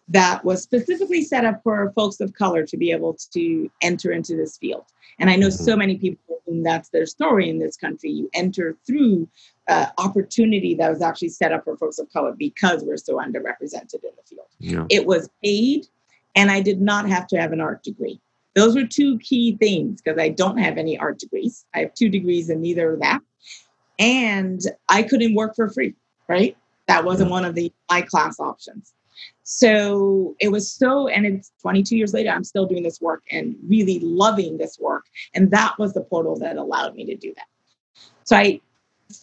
[0.09, 4.35] that was specifically set up for folks of color to be able to enter into
[4.35, 4.85] this field.
[5.19, 5.79] And I know so mm-hmm.
[5.79, 8.09] many people whom that's their story in this country.
[8.09, 9.27] You enter through
[9.67, 14.03] uh, opportunity that was actually set up for folks of color because we're so underrepresented
[14.03, 14.47] in the field.
[14.59, 14.85] Yeah.
[14.89, 15.87] It was paid,
[16.35, 18.19] and I did not have to have an art degree.
[18.55, 21.65] Those were two key things because I don't have any art degrees.
[21.75, 23.21] I have two degrees in neither of that.
[23.99, 25.93] And I couldn't work for free,
[26.27, 26.57] right?
[26.87, 28.93] That wasn't one of the my class options.
[29.43, 33.55] So it was so, and it's 22 years later, I'm still doing this work and
[33.67, 35.05] really loving this work.
[35.33, 37.47] And that was the portal that allowed me to do that.
[38.23, 38.61] So I,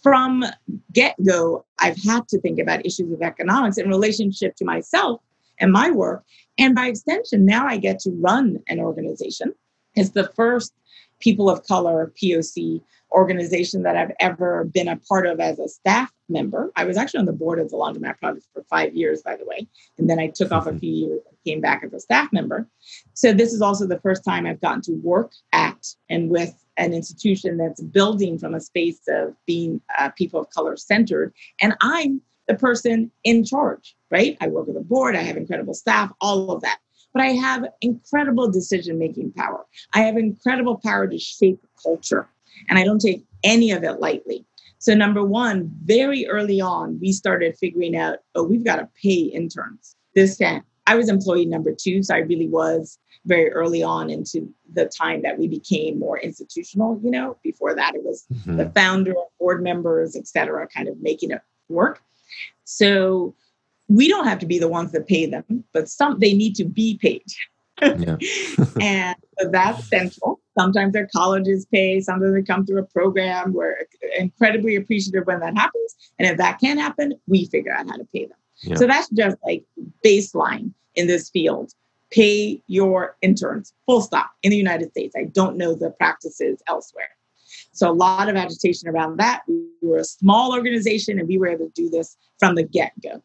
[0.02, 0.44] from
[0.92, 5.20] get go, I've had to think about issues of economics in relationship to myself
[5.60, 6.24] and my work.
[6.58, 9.54] And by extension, now I get to run an organization.
[9.94, 10.72] It's the first
[11.20, 12.80] people of color POC
[13.14, 16.72] organization that I've ever been a part of as a staff member.
[16.76, 19.46] I was actually on the board of the Laundromat Project for five years, by the
[19.46, 19.66] way.
[19.98, 20.78] And then I took off a mm-hmm.
[20.78, 22.68] few years and came back as a staff member.
[23.14, 26.92] So this is also the first time I've gotten to work at and with an
[26.92, 31.32] institution that's building from a space of being uh, people of color centered.
[31.60, 34.36] And I'm the person in charge, right?
[34.40, 36.78] I work with a board, I have incredible staff, all of that.
[37.12, 39.64] But I have incredible decision making power.
[39.94, 42.28] I have incredible power to shape culture.
[42.68, 44.44] And I don't take any of it lightly.
[44.78, 49.14] So, number one, very early on, we started figuring out, oh, we've got to pay
[49.14, 49.96] interns.
[50.14, 54.52] This can't I was employee number two, so I really was very early on into
[54.74, 57.00] the time that we became more institutional.
[57.02, 58.56] You know, before that, it was mm-hmm.
[58.56, 62.02] the founder, board members, et cetera, kind of making it work.
[62.64, 63.34] So
[63.88, 66.64] we don't have to be the ones that pay them, but some they need to
[66.64, 67.24] be paid.
[67.80, 68.16] Yeah.
[68.80, 70.40] and so that's central.
[70.56, 73.52] Sometimes their colleges pay, sometimes they come through a program.
[73.52, 73.76] We're
[74.18, 75.96] incredibly appreciative when that happens.
[76.18, 78.38] And if that can't happen, we figure out how to pay them.
[78.62, 78.76] Yeah.
[78.76, 79.64] So that's just like
[80.04, 81.72] baseline in this field.
[82.10, 85.16] Pay your interns, full stop, in the United States.
[85.16, 87.10] I don't know the practices elsewhere.
[87.72, 89.42] So a lot of agitation around that.
[89.48, 92.92] We were a small organization and we were able to do this from the get
[93.02, 93.20] go.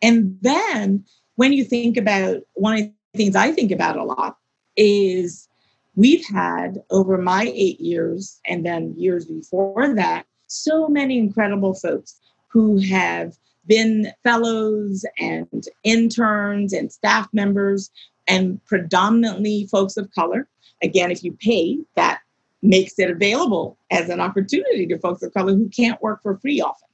[0.00, 1.04] And then
[1.36, 4.38] when you think about one of things I think about a lot
[4.76, 5.48] is
[5.96, 12.20] we've had over my eight years and then years before that, so many incredible folks
[12.48, 13.36] who have
[13.66, 17.90] been fellows and interns and staff members
[18.26, 20.48] and predominantly folks of color.
[20.82, 22.20] Again, if you pay, that
[22.62, 26.60] makes it available as an opportunity to folks of color who can't work for free
[26.60, 26.88] often.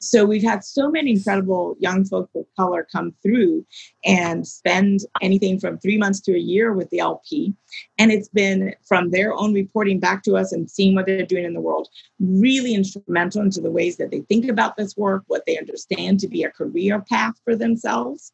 [0.00, 3.66] So we've had so many incredible young folks of color come through
[4.04, 7.54] and spend anything from three months to a year with the LP.
[7.98, 11.44] And it's been from their own reporting back to us and seeing what they're doing
[11.44, 11.88] in the world,
[12.20, 16.28] really instrumental into the ways that they think about this work, what they understand to
[16.28, 18.32] be a career path for themselves.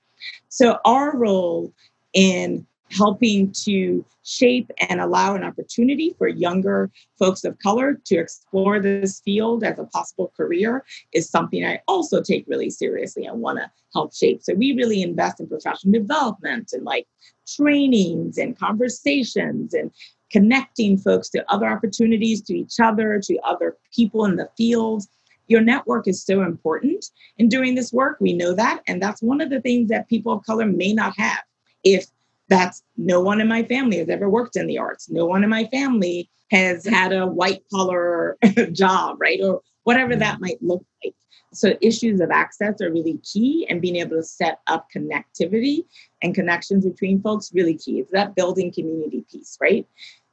[0.48, 1.72] So our role
[2.12, 8.80] in helping to shape and allow an opportunity for younger folks of color to explore
[8.80, 13.58] this field as a possible career is something I also take really seriously and want
[13.58, 14.42] to help shape.
[14.42, 17.06] So we really invest in professional development and like
[17.46, 19.90] trainings and conversations and
[20.30, 25.04] connecting folks to other opportunities, to each other, to other people in the field.
[25.46, 27.04] Your network is so important
[27.36, 28.16] in doing this work.
[28.20, 28.80] We know that.
[28.88, 31.42] And that's one of the things that people of color may not have.
[31.84, 32.06] If
[32.48, 35.08] that's no one in my family has ever worked in the arts.
[35.08, 36.90] No one in my family has mm.
[36.90, 38.36] had a white collar
[38.72, 39.40] job, right?
[39.42, 40.18] Or whatever mm.
[40.18, 41.14] that might look like.
[41.52, 45.84] So issues of access are really key and being able to set up connectivity
[46.20, 48.00] and connections between folks really key.
[48.00, 49.86] It's that building community piece, right?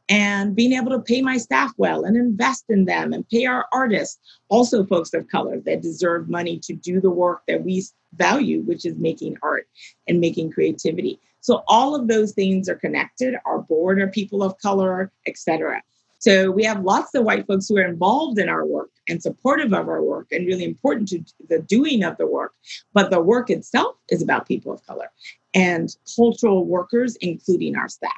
[0.09, 3.65] And being able to pay my staff well and invest in them and pay our
[3.71, 7.85] artists, also folks of color that deserve money to do the work that we
[8.15, 9.67] value, which is making art
[10.07, 11.19] and making creativity.
[11.41, 13.35] So all of those things are connected.
[13.45, 15.81] Our board are people of color, etc.
[16.19, 19.73] So we have lots of white folks who are involved in our work and supportive
[19.73, 22.53] of our work and really important to the doing of the work.
[22.93, 25.11] But the work itself is about people of color
[25.55, 28.11] and cultural workers, including our staff.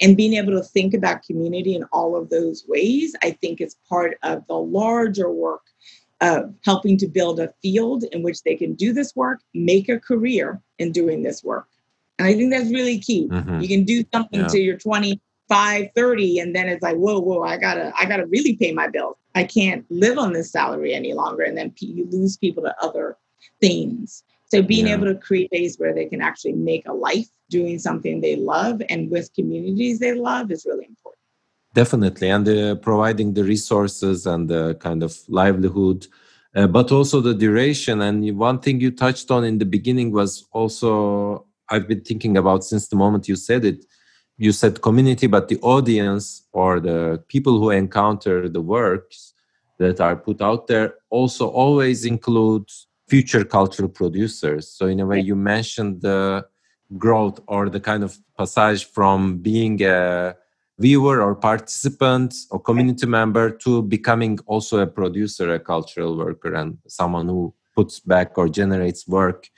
[0.00, 3.76] And being able to think about community in all of those ways, I think is
[3.88, 5.62] part of the larger work
[6.20, 9.98] of helping to build a field in which they can do this work, make a
[9.98, 11.66] career in doing this work.
[12.18, 13.28] And I think that's really key.
[13.28, 13.60] Mm-hmm.
[13.60, 14.48] You can do something yeah.
[14.48, 18.56] till you're 25, 30, and then it's like, whoa, whoa, I gotta, I gotta really
[18.56, 19.16] pay my bills.
[19.34, 21.44] I can't live on this salary any longer.
[21.44, 23.16] And then you lose people to other
[23.60, 24.24] things.
[24.50, 24.94] So being yeah.
[24.94, 28.82] able to create space where they can actually make a life doing something they love
[28.88, 31.18] and with communities they love is really important.
[31.74, 32.30] Definitely.
[32.30, 36.06] And uh, providing the resources and the kind of livelihood,
[36.54, 38.00] uh, but also the duration.
[38.00, 42.64] And one thing you touched on in the beginning was also I've been thinking about
[42.64, 43.84] since the moment you said it.
[44.36, 49.34] You said community, but the audience or the people who encounter the works
[49.78, 52.68] that are put out there also always include
[53.08, 54.68] future cultural producers.
[54.68, 56.46] So in a way, you mentioned the
[56.96, 60.36] growth or the kind of passage from being a
[60.78, 66.78] viewer or participant or community member to becoming also a producer, a cultural worker, and
[66.86, 69.48] someone who puts back or generates work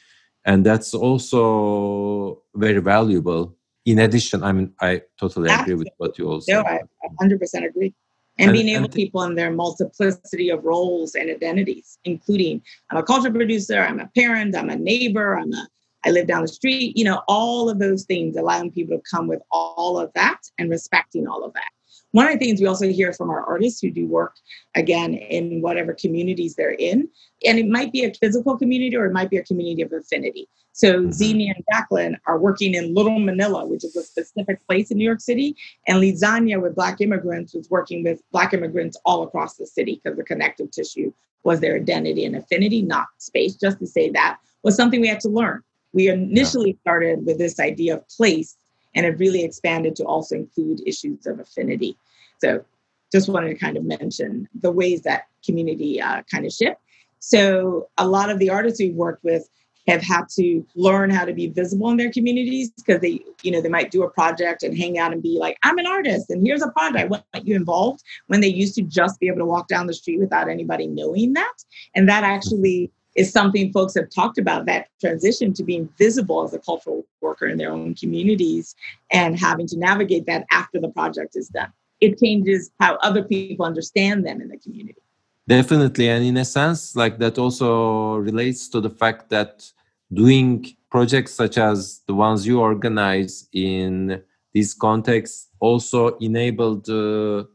[0.45, 3.57] and that's also very valuable.
[3.87, 5.73] In addition i mean i totally Absolutely.
[5.73, 6.81] agree with what you also no i
[7.23, 7.95] 100% agree.
[8.39, 12.99] And, and being able and, people in their multiplicity of roles and identities including i'm
[12.99, 15.67] a culture producer i'm a parent i'm a neighbor i'm a
[16.05, 19.27] i live down the street you know all of those things allowing people to come
[19.27, 21.71] with all of that and respecting all of that
[22.13, 24.37] one of the things we also hear from our artists who do work
[24.75, 27.09] again in whatever communities they're in,
[27.45, 30.49] and it might be a physical community or it might be a community of affinity.
[30.73, 34.99] So mm and Jacqueline are working in Little Manila, which is a specific place in
[34.99, 35.57] New York City,
[35.87, 40.17] and Lizania with Black immigrants was working with Black immigrants all across the city because
[40.17, 41.13] the connective tissue
[41.45, 43.55] was their identity and affinity, not space.
[43.57, 45.63] Just to say that was something we had to learn.
[45.93, 48.57] We initially started with this idea of place
[48.95, 51.97] and it really expanded to also include issues of affinity.
[52.39, 52.65] So
[53.13, 56.81] just wanted to kind of mention the ways that community uh, kind of shift.
[57.19, 59.49] So a lot of the artists we've worked with
[59.89, 63.61] have had to learn how to be visible in their communities because they, you know,
[63.61, 66.47] they might do a project and hang out and be like, I'm an artist and
[66.47, 67.11] here's a project.
[67.11, 70.21] Want you involved when they used to just be able to walk down the street
[70.21, 71.55] without anybody knowing that.
[71.95, 76.55] And that actually is something folks have talked about that transition to being visible as
[76.55, 78.75] a cultural worker in their own communities
[79.11, 81.73] and having to navigate that after the project is done.
[82.01, 85.01] It changes how other people understand them in the community.
[85.49, 86.09] Definitely.
[86.09, 89.71] And in a sense, like that also relates to the fact that
[90.13, 97.49] doing projects such as the ones you organize in these contexts also enabled the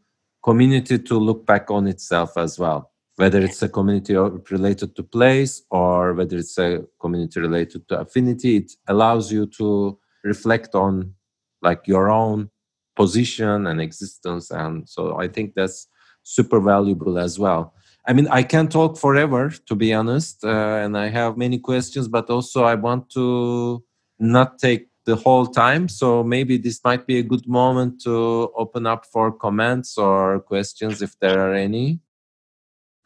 [0.44, 5.64] community to look back on itself as well whether it's a community related to place
[5.70, 11.14] or whether it's a community related to affinity it allows you to reflect on
[11.62, 12.50] like your own
[12.96, 15.88] position and existence and so i think that's
[16.28, 17.74] super valuable as well.
[18.08, 22.08] I mean i can talk forever to be honest uh, and i have many questions
[22.08, 23.84] but also i want to
[24.20, 28.88] not take the whole time so maybe this might be a good moment to open
[28.88, 32.00] up for comments or questions if there are any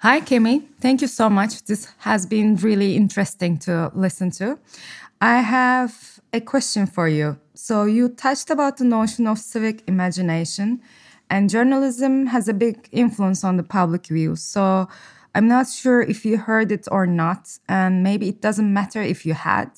[0.02, 0.64] Hi, Kemi.
[0.80, 1.66] Thank you so much.
[1.66, 4.58] This has been really interesting to listen to.
[5.20, 7.38] I have a question for you.
[7.54, 10.80] So, you touched about the notion of civic imagination,
[11.30, 14.38] and journalism has a big influence on the public view.
[14.38, 14.88] So,
[15.36, 19.26] I'm not sure if you heard it or not, and maybe it doesn't matter if
[19.26, 19.70] you had.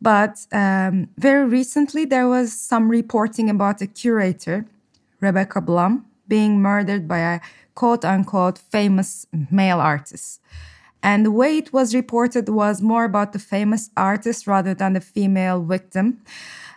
[0.00, 4.66] But um, very recently, there was some reporting about a curator,
[5.18, 7.40] Rebecca Blum, being murdered by a
[7.74, 10.40] quote unquote famous male artist.
[11.02, 15.00] And the way it was reported was more about the famous artist rather than the
[15.00, 16.20] female victim.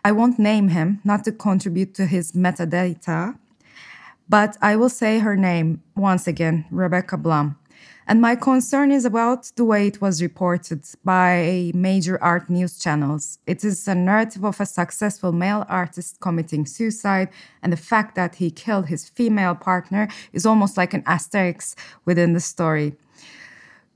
[0.05, 3.37] I won't name him, not to contribute to his metadata,
[4.29, 7.57] but I will say her name once again Rebecca Blum.
[8.07, 13.39] And my concern is about the way it was reported by major art news channels.
[13.47, 17.29] It is a narrative of a successful male artist committing suicide,
[17.61, 22.33] and the fact that he killed his female partner is almost like an asterisk within
[22.33, 22.95] the story.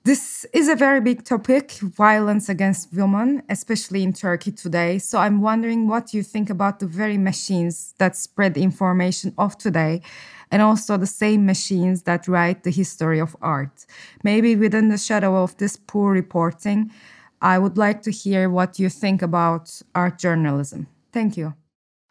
[0.08, 5.00] This is a very big topic violence against women, especially in Turkey today.
[5.00, 10.02] So I'm wondering what you think about the very machines that spread information of today
[10.52, 13.86] and also the same machines that write the history of art.
[14.24, 16.92] Maybe within the shadow of this poor reporting,
[17.42, 20.88] I would like to hear what you think about art journalism.
[21.12, 21.54] Thank you.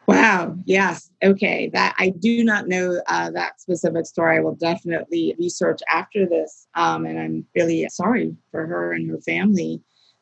[0.07, 0.55] Wow.
[0.65, 1.09] Yes.
[1.21, 1.69] Okay.
[1.73, 4.37] That I do not know uh, that specific story.
[4.37, 6.67] I will definitely research after this.
[6.75, 9.81] Um, and I'm really sorry for her and her family.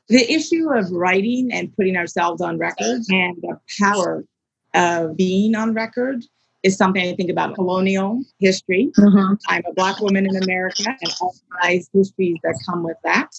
[0.10, 4.26] The issue of writing and putting ourselves on record and the power
[4.74, 6.26] of being on record
[6.66, 8.92] is something I think about colonial history.
[8.98, 9.36] Mm-hmm.
[9.48, 13.30] I'm a Black woman in America and all my histories that come with that.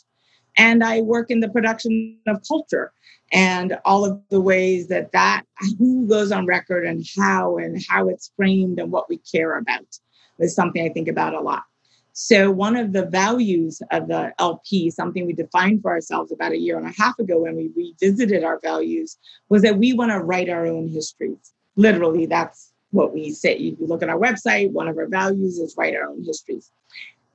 [0.56, 2.92] And I work in the production of culture
[3.32, 5.42] and all of the ways that that
[5.76, 9.98] who goes on record and how and how it's framed and what we care about
[10.38, 11.64] is something I think about a lot.
[12.12, 16.58] So one of the values of the LP, something we defined for ourselves about a
[16.58, 19.18] year and a half ago when we revisited our values,
[19.48, 21.52] was that we want to write our own histories.
[21.74, 23.56] Literally, that's what we say.
[23.56, 26.70] You look at our website, one of our values is write our own histories.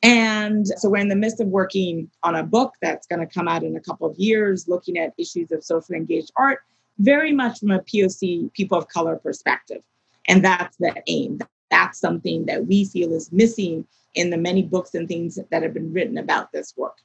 [0.04, 3.48] And so we're in the midst of working on a book that's going to come
[3.48, 6.60] out in a couple of years, looking at issues of socially engaged art,
[6.98, 9.84] very much from a POC, people of color perspective.
[10.28, 11.40] And that's the aim.
[11.70, 13.86] That's something that we feel is missing
[14.16, 16.98] in the many books and things that have been written about this work.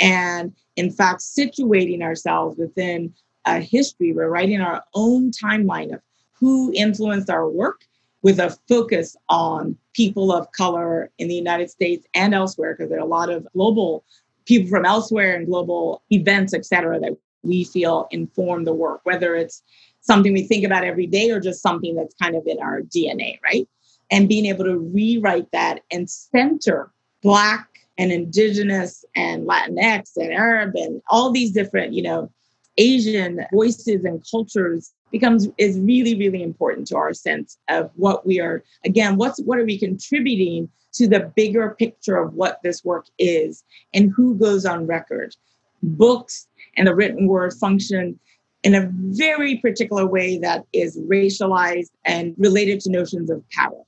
[0.00, 3.14] And in fact, situating ourselves within
[3.44, 6.00] a history, we're writing our own timeline of
[6.42, 7.84] who influenced our work
[8.22, 12.98] with a focus on people of color in the United States and elsewhere, because there
[12.98, 14.04] are a lot of global
[14.44, 19.36] people from elsewhere and global events, et cetera, that we feel inform the work, whether
[19.36, 19.62] it's
[20.00, 23.38] something we think about every day or just something that's kind of in our DNA,
[23.44, 23.68] right?
[24.10, 26.90] And being able to rewrite that and center
[27.22, 27.68] Black
[27.98, 32.32] and Indigenous and Latinx and Arab and all these different, you know,
[32.78, 38.40] Asian voices and cultures becomes is really really important to our sense of what we
[38.40, 43.06] are again what's what are we contributing to the bigger picture of what this work
[43.18, 45.34] is and who goes on record.
[45.82, 46.46] Books
[46.76, 48.18] and the written word function
[48.62, 53.82] in a very particular way that is racialized and related to notions of power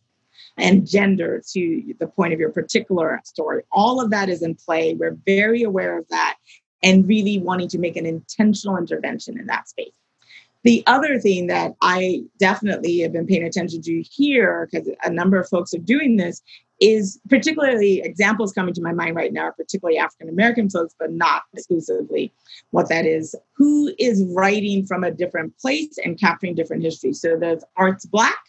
[0.56, 3.62] and gender to the point of your particular story.
[3.70, 4.94] All of that is in play.
[4.94, 6.36] We're very aware of that
[6.82, 9.92] and really wanting to make an intentional intervention in that space
[10.64, 15.38] the other thing that I definitely have been paying attention to here, because a number
[15.38, 16.42] of folks are doing this,
[16.80, 21.12] is particularly examples coming to my mind right now are particularly African American folks, but
[21.12, 22.32] not exclusively
[22.70, 23.36] what that is.
[23.52, 27.20] Who is writing from a different place and capturing different histories?
[27.20, 28.42] So there's Arts Black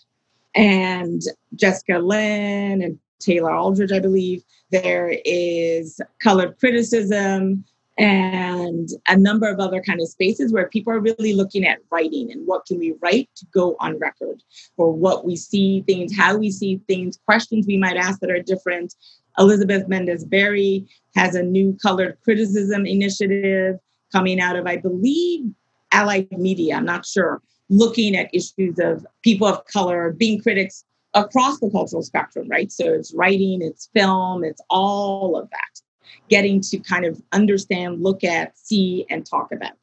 [0.56, 1.22] and
[1.54, 4.44] Jessica Lynne and Taylor Aldridge, I believe.
[4.72, 7.64] There is colored criticism
[7.98, 12.30] and a number of other kind of spaces where people are really looking at writing
[12.32, 14.44] and what can we write to go on record
[14.76, 18.42] for what we see things how we see things questions we might ask that are
[18.42, 18.94] different.
[19.38, 23.80] Elizabeth Mendez Berry has a new colored criticism initiative
[24.12, 25.46] coming out of i believe
[25.92, 30.84] allied media i'm not sure looking at issues of people of color being critics
[31.14, 32.72] across the cultural spectrum right?
[32.72, 35.82] So it's writing it's film it's all of that
[36.30, 39.74] getting to kind of understand, look at, see, and talk about.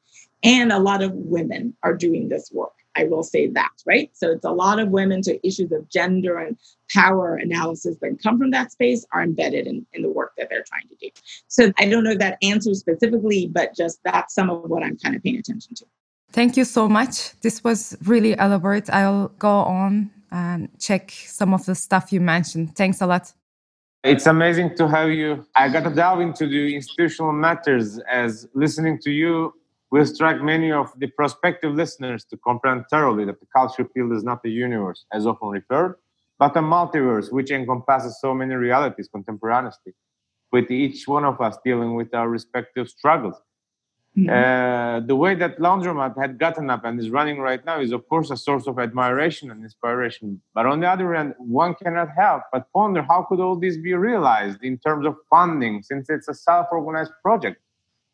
[0.43, 2.73] And a lot of women are doing this work.
[2.95, 4.11] I will say that, right?
[4.13, 6.59] So it's a lot of women to issues of gender and
[6.93, 10.65] power analysis that come from that space are embedded in, in the work that they're
[10.65, 11.09] trying to do.
[11.49, 14.99] So I don't know if that answers specifically, but just that's some of what I'm
[14.99, 15.87] kind of paying attention to.
[16.33, 17.39] Thank you so much.
[17.41, 18.91] This was really elaborate.
[18.91, 22.75] I'll go on and check some of the stuff you mentioned.
[22.75, 23.33] Thanks a lot.
[24.05, 25.47] It's amazing to have you.
[25.55, 29.55] I got to delve into the institutional matters as listening to you
[29.93, 34.25] will strike many of the prospective listeners to comprehend thoroughly that the culture field is
[34.25, 35.95] not a universe, as often referred,
[36.37, 39.93] but a multiverse which encompasses so many realities contemporaneously,
[40.51, 43.37] with each one of us dealing with our respective struggles.
[44.17, 44.29] Mm-hmm.
[44.29, 48.07] Uh, the way that Laundromat had gotten up and is running right now is, of
[48.09, 50.43] course, a source of admiration and inspiration.
[50.55, 53.95] But on the other hand, one cannot help but ponder how could all this be
[53.95, 57.59] realized in terms of funding, since it's a self-organized project.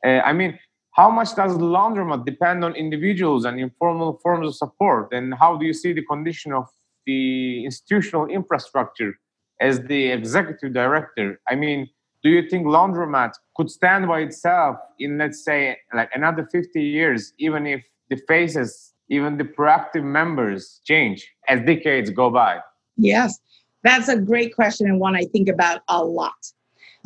[0.06, 0.56] Uh, I mean,
[0.92, 5.12] how much does Laundromat depend on individuals and informal forms of support?
[5.12, 6.66] And how do you see the condition of
[7.06, 9.18] the institutional infrastructure
[9.60, 11.40] as the executive director?
[11.48, 11.88] I mean,
[12.22, 17.32] do you think laundromat could stand by itself in let's say like another 50 years
[17.38, 22.60] even if the faces even the proactive members change as decades go by?
[22.96, 23.38] Yes.
[23.84, 26.52] That's a great question and one i think about a lot.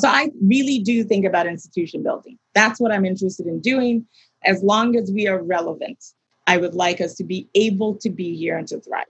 [0.01, 2.39] So i really do think about institution building.
[2.55, 4.07] That's what i'm interested in doing.
[4.45, 6.03] As long as we are relevant
[6.47, 9.05] i would like us to be able to be here and to thrive.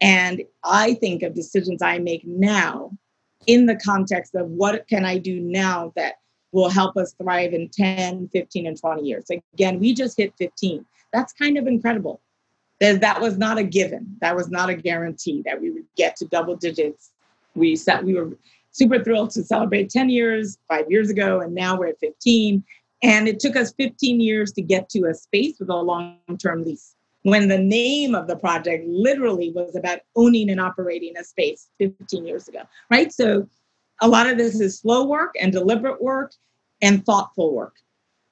[0.00, 2.90] And i think of decisions i make now
[3.46, 6.14] in the context of what can I do now that
[6.52, 9.26] will help us thrive in 10, 15, and 20 years.
[9.54, 10.84] Again, we just hit 15.
[11.12, 12.20] That's kind of incredible.
[12.80, 14.16] That, that was not a given.
[14.20, 17.10] That was not a guarantee that we would get to double digits.
[17.54, 18.30] We set, we were
[18.70, 22.62] super thrilled to celebrate 10 years five years ago, and now we're at 15.
[23.02, 26.94] And it took us 15 years to get to a space with a long-term lease
[27.22, 32.26] when the name of the project literally was about owning and operating a space 15
[32.26, 33.12] years ago, right?
[33.12, 33.48] So
[34.00, 36.32] a lot of this is slow work and deliberate work
[36.80, 37.74] and thoughtful work.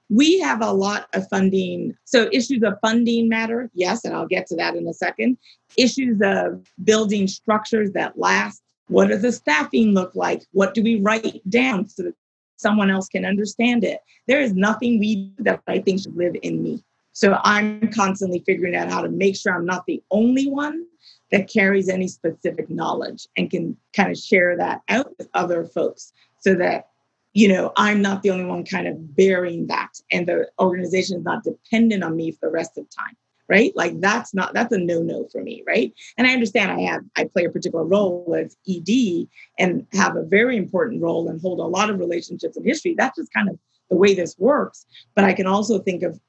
[0.08, 1.96] We have a lot of funding.
[2.04, 5.36] So, issues of funding matter, yes, and I'll get to that in a second.
[5.76, 8.62] Issues of building structures that last.
[8.86, 10.44] What does the staffing look like?
[10.52, 12.14] What do we write down so that
[12.56, 13.98] someone else can understand it?
[14.28, 16.84] There is nothing we that I think should live in me.
[17.16, 20.84] So I'm constantly figuring out how to make sure I'm not the only one
[21.32, 26.12] that carries any specific knowledge and can kind of share that out with other folks
[26.40, 26.88] so that
[27.32, 31.24] you know i'm not the only one kind of bearing that and the organization is
[31.24, 33.16] not dependent on me for the rest of time
[33.48, 33.70] right?
[33.76, 35.92] Like that's not that's a no no for me right?
[36.18, 40.22] And i understand i have i play a particular role as ed and have a
[40.22, 42.94] very important role and hold a lot of relationships in history.
[42.96, 43.58] That's just kind of
[43.88, 44.84] the way this works.
[45.14, 46.20] But i can also think of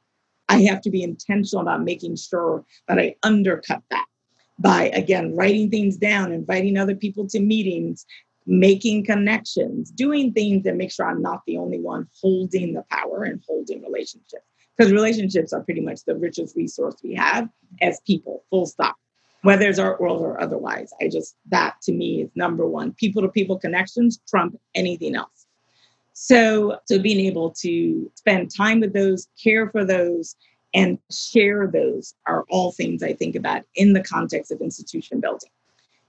[0.49, 4.05] I have to be intentional about making sure that I undercut that
[4.59, 8.05] by, again, writing things down, inviting other people to meetings,
[8.45, 13.23] making connections, doing things that make sure I'm not the only one holding the power
[13.23, 14.45] and holding relationships.
[14.75, 17.49] Because relationships are pretty much the richest resource we have
[17.81, 18.95] as people, full stop.
[19.41, 20.91] Whether it's art world or otherwise.
[21.01, 22.93] I just, that to me is number one.
[22.93, 25.36] People to people connections trump anything else.
[26.19, 30.35] So, so being able to spend time with those, care for those,
[30.73, 35.51] and share those are all things I think about in the context of institution building.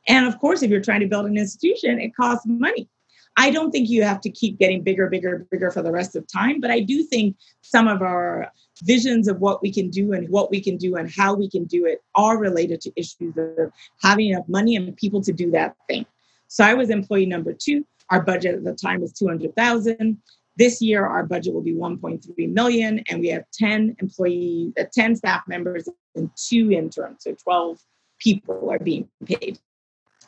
[0.09, 2.89] And of course, if you're trying to build an institution, it costs money.
[3.37, 6.27] I don't think you have to keep getting bigger, bigger, bigger for the rest of
[6.27, 8.51] time, but I do think some of our
[8.85, 11.65] visions of what we can do and what we can do and how we can
[11.65, 13.71] do it are related to issues of
[14.03, 16.07] having enough money and people to do that thing.
[16.47, 17.85] So I was employee number two.
[18.11, 20.19] Our budget at the time was 200,000.
[20.57, 25.15] This year, our budget will be 1.3 million, and we have 10 employees, uh, 10
[25.15, 27.23] staff members, and two interns.
[27.23, 27.79] So 12
[28.19, 29.59] people are being paid.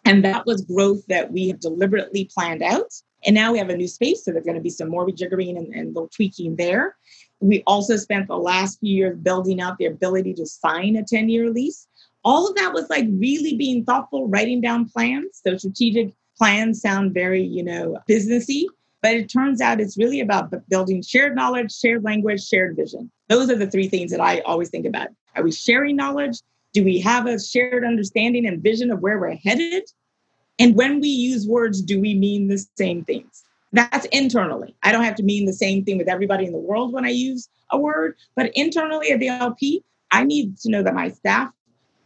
[0.04, 2.92] And that was growth that we have deliberately planned out.
[3.26, 5.58] And now we have a new space, so there's going to be some more rejiggering
[5.58, 6.96] and, and little tweaking there.
[7.40, 11.28] We also spent the last few years building out the ability to sign a 10
[11.28, 11.86] year lease.
[12.24, 15.40] All of that was like really being thoughtful, writing down plans.
[15.44, 18.64] So strategic plans sound very, you know, businessy,
[19.02, 23.10] but it turns out it's really about building shared knowledge, shared language, shared vision.
[23.28, 25.08] Those are the three things that I always think about.
[25.36, 26.38] Are we sharing knowledge?
[26.72, 29.82] Do we have a shared understanding and vision of where we're headed?
[30.58, 33.44] And when we use words, do we mean the same things?
[33.72, 34.74] That's internally.
[34.82, 37.10] I don't have to mean the same thing with everybody in the world when I
[37.10, 41.52] use a word, but internally at the LP, I need to know that my staff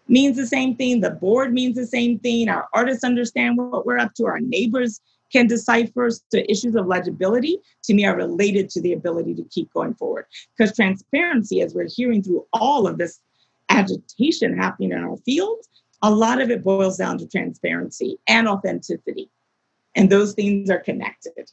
[0.09, 3.99] means the same thing, the board means the same thing, our artists understand what we're
[3.99, 5.01] up to, our neighbors
[5.33, 6.11] can decipher.
[6.11, 10.27] So issues of legibility to me are related to the ability to keep going forward.
[10.57, 13.21] Because transparency, as we're hearing through all of this
[13.69, 15.59] agitation happening in our field,
[16.03, 19.29] a lot of it boils down to transparency and authenticity.
[19.97, 21.51] And those things are connected.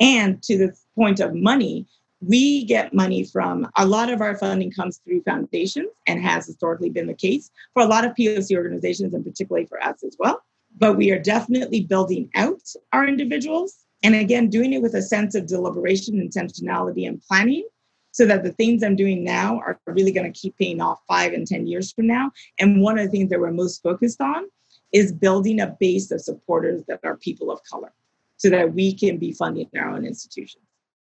[0.00, 1.86] And to the point of money,
[2.20, 6.90] we get money from a lot of our funding comes through foundations and has historically
[6.90, 10.42] been the case for a lot of POC organizations and particularly for us as well.
[10.76, 12.62] But we are definitely building out
[12.92, 17.66] our individuals and again, doing it with a sense of deliberation, intentionality, and planning
[18.12, 21.32] so that the things I'm doing now are really going to keep paying off five
[21.32, 22.30] and 10 years from now.
[22.58, 24.44] And one of the things that we're most focused on
[24.92, 27.92] is building a base of supporters that are people of color
[28.36, 30.64] so that we can be funding our own institutions.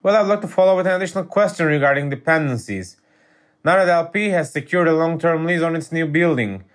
[0.04, 2.98] Well, I'd like to follow with an additional question regarding dependencies.
[3.64, 6.66] Now that LP has secured a long term lease on its new building,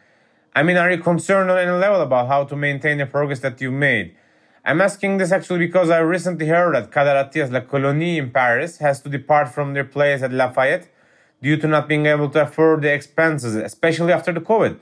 [0.56, 3.60] I mean, are you concerned on any level about how to maintain the progress that
[3.60, 4.16] you've made?
[4.64, 8.78] I'm asking this actually because I recently heard that Kader Attia's La Colonie in Paris
[8.78, 10.88] has to depart from their place at Lafayette
[11.42, 14.78] due to not being able to afford the expenses, especially after the COVID.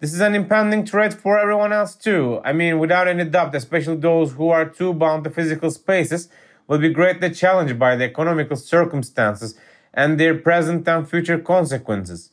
[0.00, 2.40] This is an impending threat for everyone else too.
[2.44, 6.28] I mean, without any doubt, especially those who are too bound to physical spaces
[6.66, 9.54] will be greatly challenged by the economical circumstances
[9.92, 12.30] and their present and future consequences.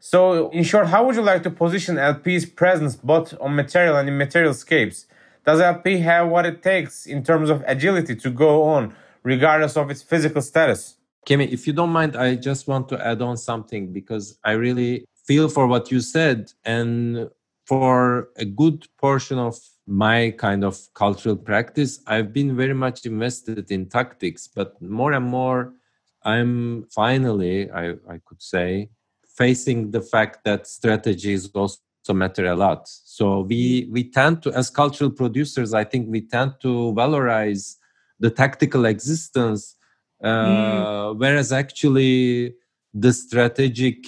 [0.00, 4.08] So, in short, how would you like to position LP's presence both on material and
[4.08, 5.06] immaterial scapes?
[5.44, 9.90] Does LP have what it takes in terms of agility to go on, regardless of
[9.90, 10.96] its physical status?
[11.26, 15.04] Kemi, if you don't mind, I just want to add on something because I really
[15.24, 16.52] feel for what you said.
[16.64, 17.30] And
[17.68, 19.58] for a good portion of
[19.88, 25.24] my kind of cultural practice, I've been very much invested in tactics, but more and
[25.24, 25.72] more,
[26.24, 28.90] I'm finally, I, I could say,
[29.36, 31.78] facing the fact that strategy is also
[32.12, 32.86] matter a lot.
[32.88, 37.76] So we we tend to, as cultural producers, I think we tend to valorize
[38.20, 39.76] the tactical existence,
[40.22, 41.18] uh, mm.
[41.18, 42.54] whereas actually
[42.92, 43.98] the strategic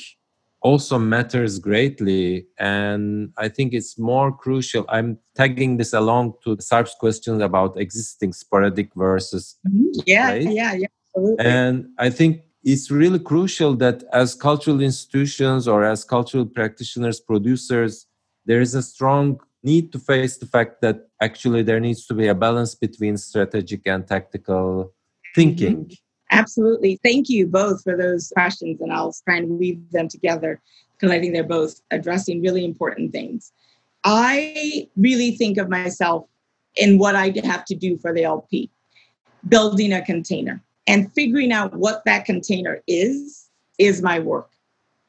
[0.63, 2.47] also matters greatly.
[2.59, 4.85] And I think it's more crucial.
[4.89, 10.01] I'm tagging this along to Sarp's questions about existing sporadic versus mm-hmm.
[10.07, 11.47] yeah, yeah, yeah, absolutely.
[11.47, 18.07] And I think it's really crucial that as cultural institutions or as cultural practitioners, producers,
[18.45, 22.27] there is a strong need to face the fact that actually there needs to be
[22.29, 24.93] a balance between strategic and tactical
[25.35, 25.85] thinking.
[25.85, 26.10] Mm-hmm.
[26.31, 26.99] Absolutely.
[27.03, 30.61] Thank you both for those questions, and I'll try and weave them together
[30.97, 33.53] because I think they're both addressing really important things.
[34.05, 36.27] I really think of myself
[36.77, 38.71] in what I have to do for the LP,
[39.49, 44.51] building a container and figuring out what that container is, is my work.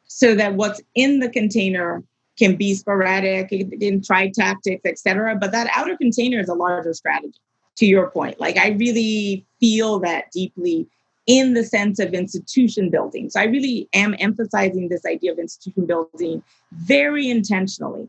[0.05, 2.03] So that what's in the container
[2.37, 5.37] can be sporadic, it can try tactics, etc.
[5.39, 7.39] But that outer container is a larger strategy,
[7.77, 8.39] to your point.
[8.39, 10.87] Like I really feel that deeply
[11.27, 13.29] in the sense of institution building.
[13.29, 18.07] So I really am emphasizing this idea of institution building very intentionally.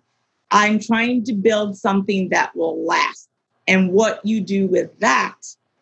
[0.51, 3.29] I'm trying to build something that will last.
[3.69, 5.37] And what you do with that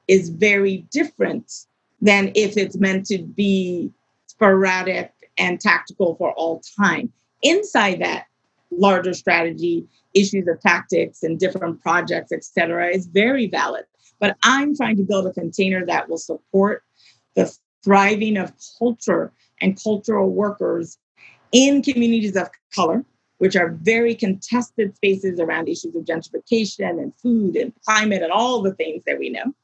[0.08, 1.66] is very different
[2.00, 3.90] than if it's meant to be
[4.26, 7.12] sporadic and tactical for all time.
[7.42, 8.26] Inside that
[8.70, 13.84] larger strategy, issues of tactics and different projects, et cetera, is very valid.
[14.18, 16.84] But I'm trying to build a container that will support
[17.40, 20.98] the thriving of culture and cultural workers
[21.52, 23.04] in communities of color,
[23.38, 28.60] which are very contested spaces around issues of gentrification and food and climate and all
[28.60, 29.54] the things that we know.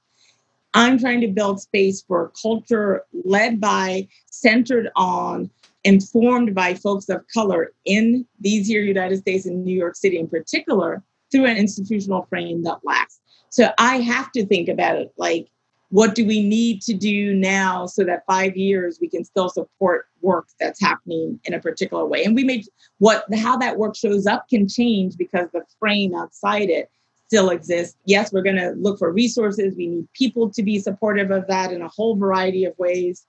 [0.74, 5.50] I'm trying to build space for culture led by, centered on,
[5.84, 10.28] informed by folks of color in these here United States and New York City in
[10.28, 13.20] particular through an institutional frame that lasts.
[13.50, 15.48] So I have to think about it like
[15.90, 20.06] what do we need to do now so that five years we can still support
[20.20, 22.24] work that's happening in a particular way?
[22.24, 22.64] And we made
[22.98, 26.90] what how that work shows up can change because the frame outside it
[27.26, 27.96] still exists.
[28.04, 29.74] Yes we're going to look for resources.
[29.76, 33.26] We need people to be supportive of that in a whole variety of ways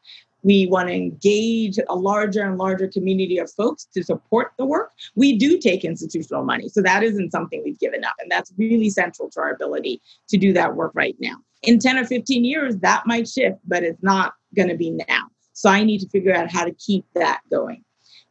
[0.48, 4.92] we want to engage a larger and larger community of folks to support the work.
[5.14, 6.70] We do take institutional money.
[6.70, 8.16] So that isn't something we've given up.
[8.20, 11.36] And that's really central to our ability to do that work right now.
[11.64, 15.24] In 10 or 15 years, that might shift, but it's not going to be now.
[15.52, 17.84] So I need to figure out how to keep that going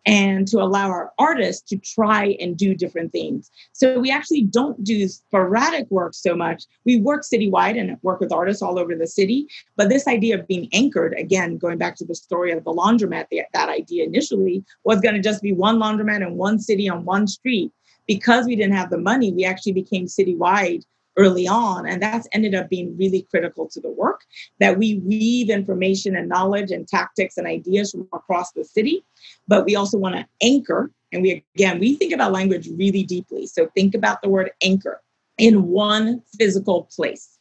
[0.06, 3.50] and to allow our artists to try and do different things.
[3.72, 6.64] So we actually don't do sporadic work so much.
[6.84, 9.48] We work citywide and work with artists all over the city.
[9.76, 13.26] But this idea of being anchored, again, going back to the story of the laundromat,
[13.52, 17.26] that idea initially was going to just be one laundromat in one city on one
[17.26, 17.72] street.
[18.06, 20.84] Because we didn't have the money, we actually became citywide
[21.16, 21.86] early on.
[21.86, 24.24] And that's ended up being really critical to the work
[24.60, 29.04] that we weave information and knowledge and tactics and ideas from across the city.
[29.48, 30.90] But we also want to anchor.
[31.12, 33.46] And we, again, we think about language really deeply.
[33.46, 35.00] So think about the word anchor
[35.38, 37.38] in one physical place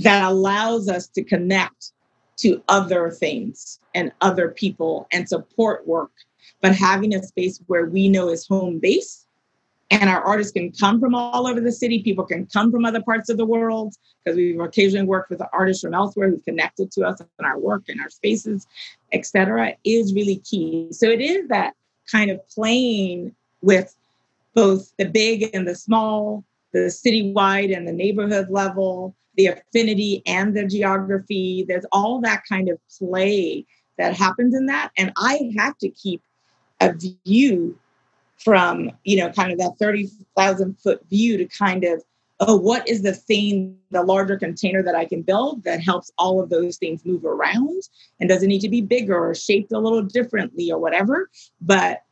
[0.00, 1.92] that allows us to connect
[2.38, 6.10] to other things and other people and support work,
[6.62, 9.26] but having a space where we know is home base
[9.90, 12.02] and our artists can come from all over the city.
[12.02, 15.82] People can come from other parts of the world because we've occasionally worked with artists
[15.82, 18.66] from elsewhere who've connected to us and our work and our spaces,
[19.12, 19.74] etc.
[19.84, 20.88] is really key.
[20.92, 21.74] So it is that
[22.10, 23.94] kind of playing with
[24.54, 30.56] both the big and the small, the citywide and the neighborhood level, the affinity and
[30.56, 31.64] the geography.
[31.66, 33.66] There's all that kind of play
[33.98, 34.90] that happens in that.
[34.96, 36.22] And I have to keep
[36.80, 37.78] a view
[38.42, 42.02] from you know kind of that 30,000 foot view to kind of
[42.40, 46.40] oh what is the thing the larger container that I can build that helps all
[46.40, 47.82] of those things move around
[48.18, 51.28] and doesn't need to be bigger or shaped a little differently or whatever.
[51.60, 52.02] But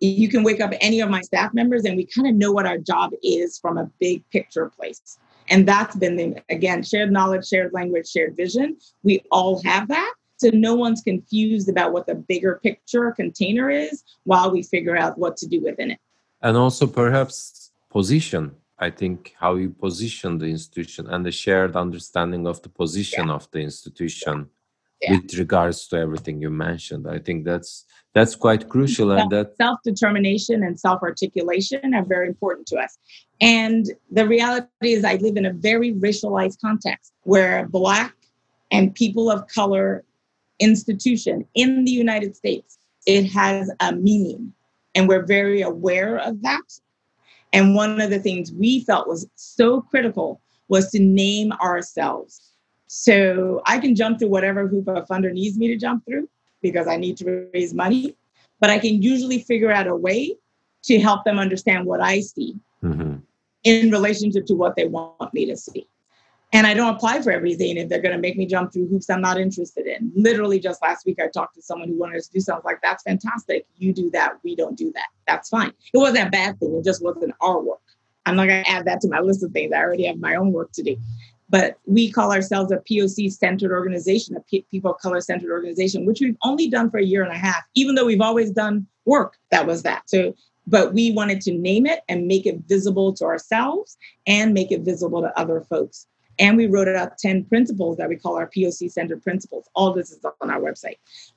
[0.00, 2.66] you can wake up any of my staff members and we kind of know what
[2.66, 5.18] our job is from a big picture place.
[5.48, 8.76] And that's been the again shared knowledge shared language shared vision.
[9.02, 13.94] We all have that so no one's confused about what the bigger picture container is
[14.24, 16.00] while we figure out what to do within it.
[16.46, 18.44] And also perhaps position.
[18.78, 23.34] I think how you position the institution and the shared understanding of the position yeah.
[23.34, 24.48] of the institution
[25.00, 25.12] yeah.
[25.12, 27.06] with regards to everything you mentioned.
[27.06, 27.84] I think that's
[28.14, 32.98] that's quite crucial self, and that self-determination and self-articulation are very important to us.
[33.40, 38.14] And the reality is I live in a very racialized context where black
[38.70, 40.04] and people of color
[40.62, 44.52] institution in the United States, it has a meaning.
[44.94, 46.78] And we're very aware of that.
[47.52, 52.40] And one of the things we felt was so critical was to name ourselves.
[52.86, 56.28] So I can jump through whatever hoop a funder needs me to jump through
[56.62, 58.16] because I need to raise money,
[58.60, 60.36] but I can usually figure out a way
[60.84, 63.16] to help them understand what I see mm-hmm.
[63.64, 65.86] in relationship to what they want me to see.
[66.52, 69.08] And I don't apply for everything if they're going to make me jump through hoops
[69.08, 70.12] I'm not interested in.
[70.14, 73.02] Literally, just last week, I talked to someone who wanted to do something like, that's
[73.02, 73.66] fantastic.
[73.76, 74.34] You do that.
[74.44, 75.08] We don't do that.
[75.26, 75.72] That's fine.
[75.94, 76.74] It wasn't a bad thing.
[76.74, 77.80] It just wasn't our work.
[78.26, 79.72] I'm not going to add that to my list of things.
[79.72, 80.96] I already have my own work to do.
[81.48, 86.06] But we call ourselves a POC centered organization, a P- people of color centered organization,
[86.06, 88.86] which we've only done for a year and a half, even though we've always done
[89.04, 90.08] work that was that.
[90.08, 90.34] So,
[90.66, 93.96] but we wanted to name it and make it visible to ourselves
[94.26, 96.06] and make it visible to other folks.
[96.38, 99.68] And we wrote out 10 principles that we call our POC centered principles.
[99.74, 100.96] All this is on our website.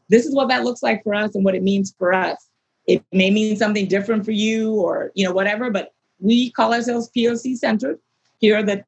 [0.10, 2.50] This is what that looks like for us and what it means for us.
[2.88, 7.10] It may mean something different for you or, you know, whatever, but we call ourselves
[7.16, 8.00] POC centered.
[8.40, 8.84] Here are the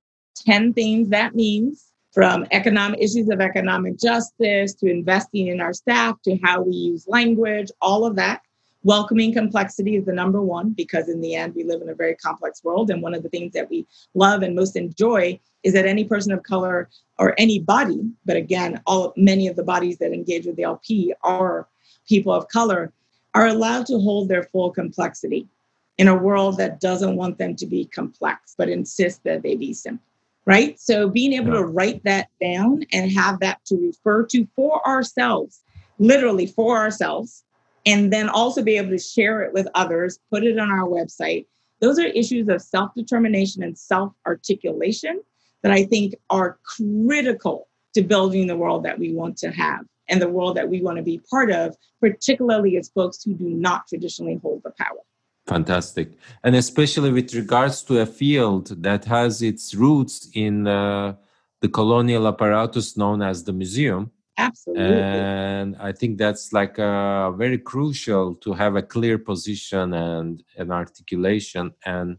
[0.45, 6.15] 10 things that means from economic issues of economic justice to investing in our staff
[6.23, 8.41] to how we use language, all of that.
[8.87, 12.15] Welcoming complexity is the number one because, in the end, we live in a very
[12.15, 12.89] complex world.
[12.89, 16.31] And one of the things that we love and most enjoy is that any person
[16.31, 16.87] of color
[17.19, 21.13] or any body, but again, all many of the bodies that engage with the LP
[21.21, 21.67] are
[22.07, 22.93] people of color,
[23.33, 25.49] are allowed to hold their full complexity
[25.97, 29.73] in a world that doesn't want them to be complex, but insists that they be
[29.73, 30.05] simple.
[30.45, 30.79] Right.
[30.79, 35.61] So being able to write that down and have that to refer to for ourselves,
[35.99, 37.43] literally for ourselves,
[37.87, 41.45] and then also be able to share it with others, put it on our website.
[41.79, 45.21] Those are issues of self determination and self articulation
[45.63, 50.21] that I think are critical to building the world that we want to have and
[50.21, 53.87] the world that we want to be part of, particularly as folks who do not
[53.87, 55.01] traditionally hold the power.
[55.47, 56.11] Fantastic.
[56.43, 61.15] And especially with regards to a field that has its roots in uh,
[61.61, 64.11] the colonial apparatus known as the museum.
[64.37, 64.83] Absolutely.
[64.83, 70.71] And I think that's like uh, very crucial to have a clear position and an
[70.71, 72.17] articulation and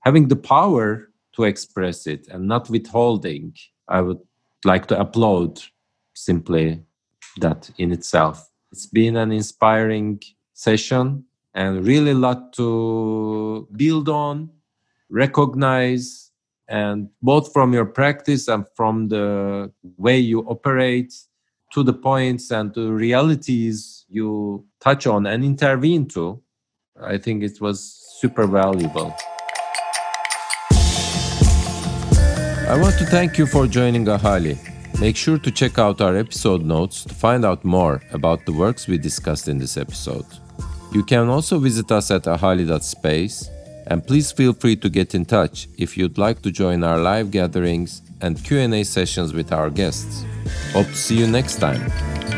[0.00, 3.54] having the power to express it and not withholding.
[3.88, 4.20] I would
[4.64, 5.60] like to applaud
[6.14, 6.82] simply
[7.38, 8.48] that in itself.
[8.70, 10.22] It's been an inspiring
[10.54, 14.50] session and really a lot to build on,
[15.10, 16.30] recognize,
[16.68, 21.14] and both from your practice and from the way you operate
[21.76, 26.42] to the points and the realities you touch on and intervene to,
[26.98, 27.78] I think it was
[28.18, 29.14] super valuable.
[32.66, 34.56] I want to thank you for joining Ahali.
[35.02, 38.88] Make sure to check out our episode notes to find out more about the works
[38.88, 40.24] we discussed in this episode.
[40.94, 43.50] You can also visit us at ahali.space
[43.86, 47.30] and please feel free to get in touch if you'd like to join our live
[47.30, 50.24] gatherings and Q&A sessions with our guests.
[50.72, 52.35] Hope to see you next time.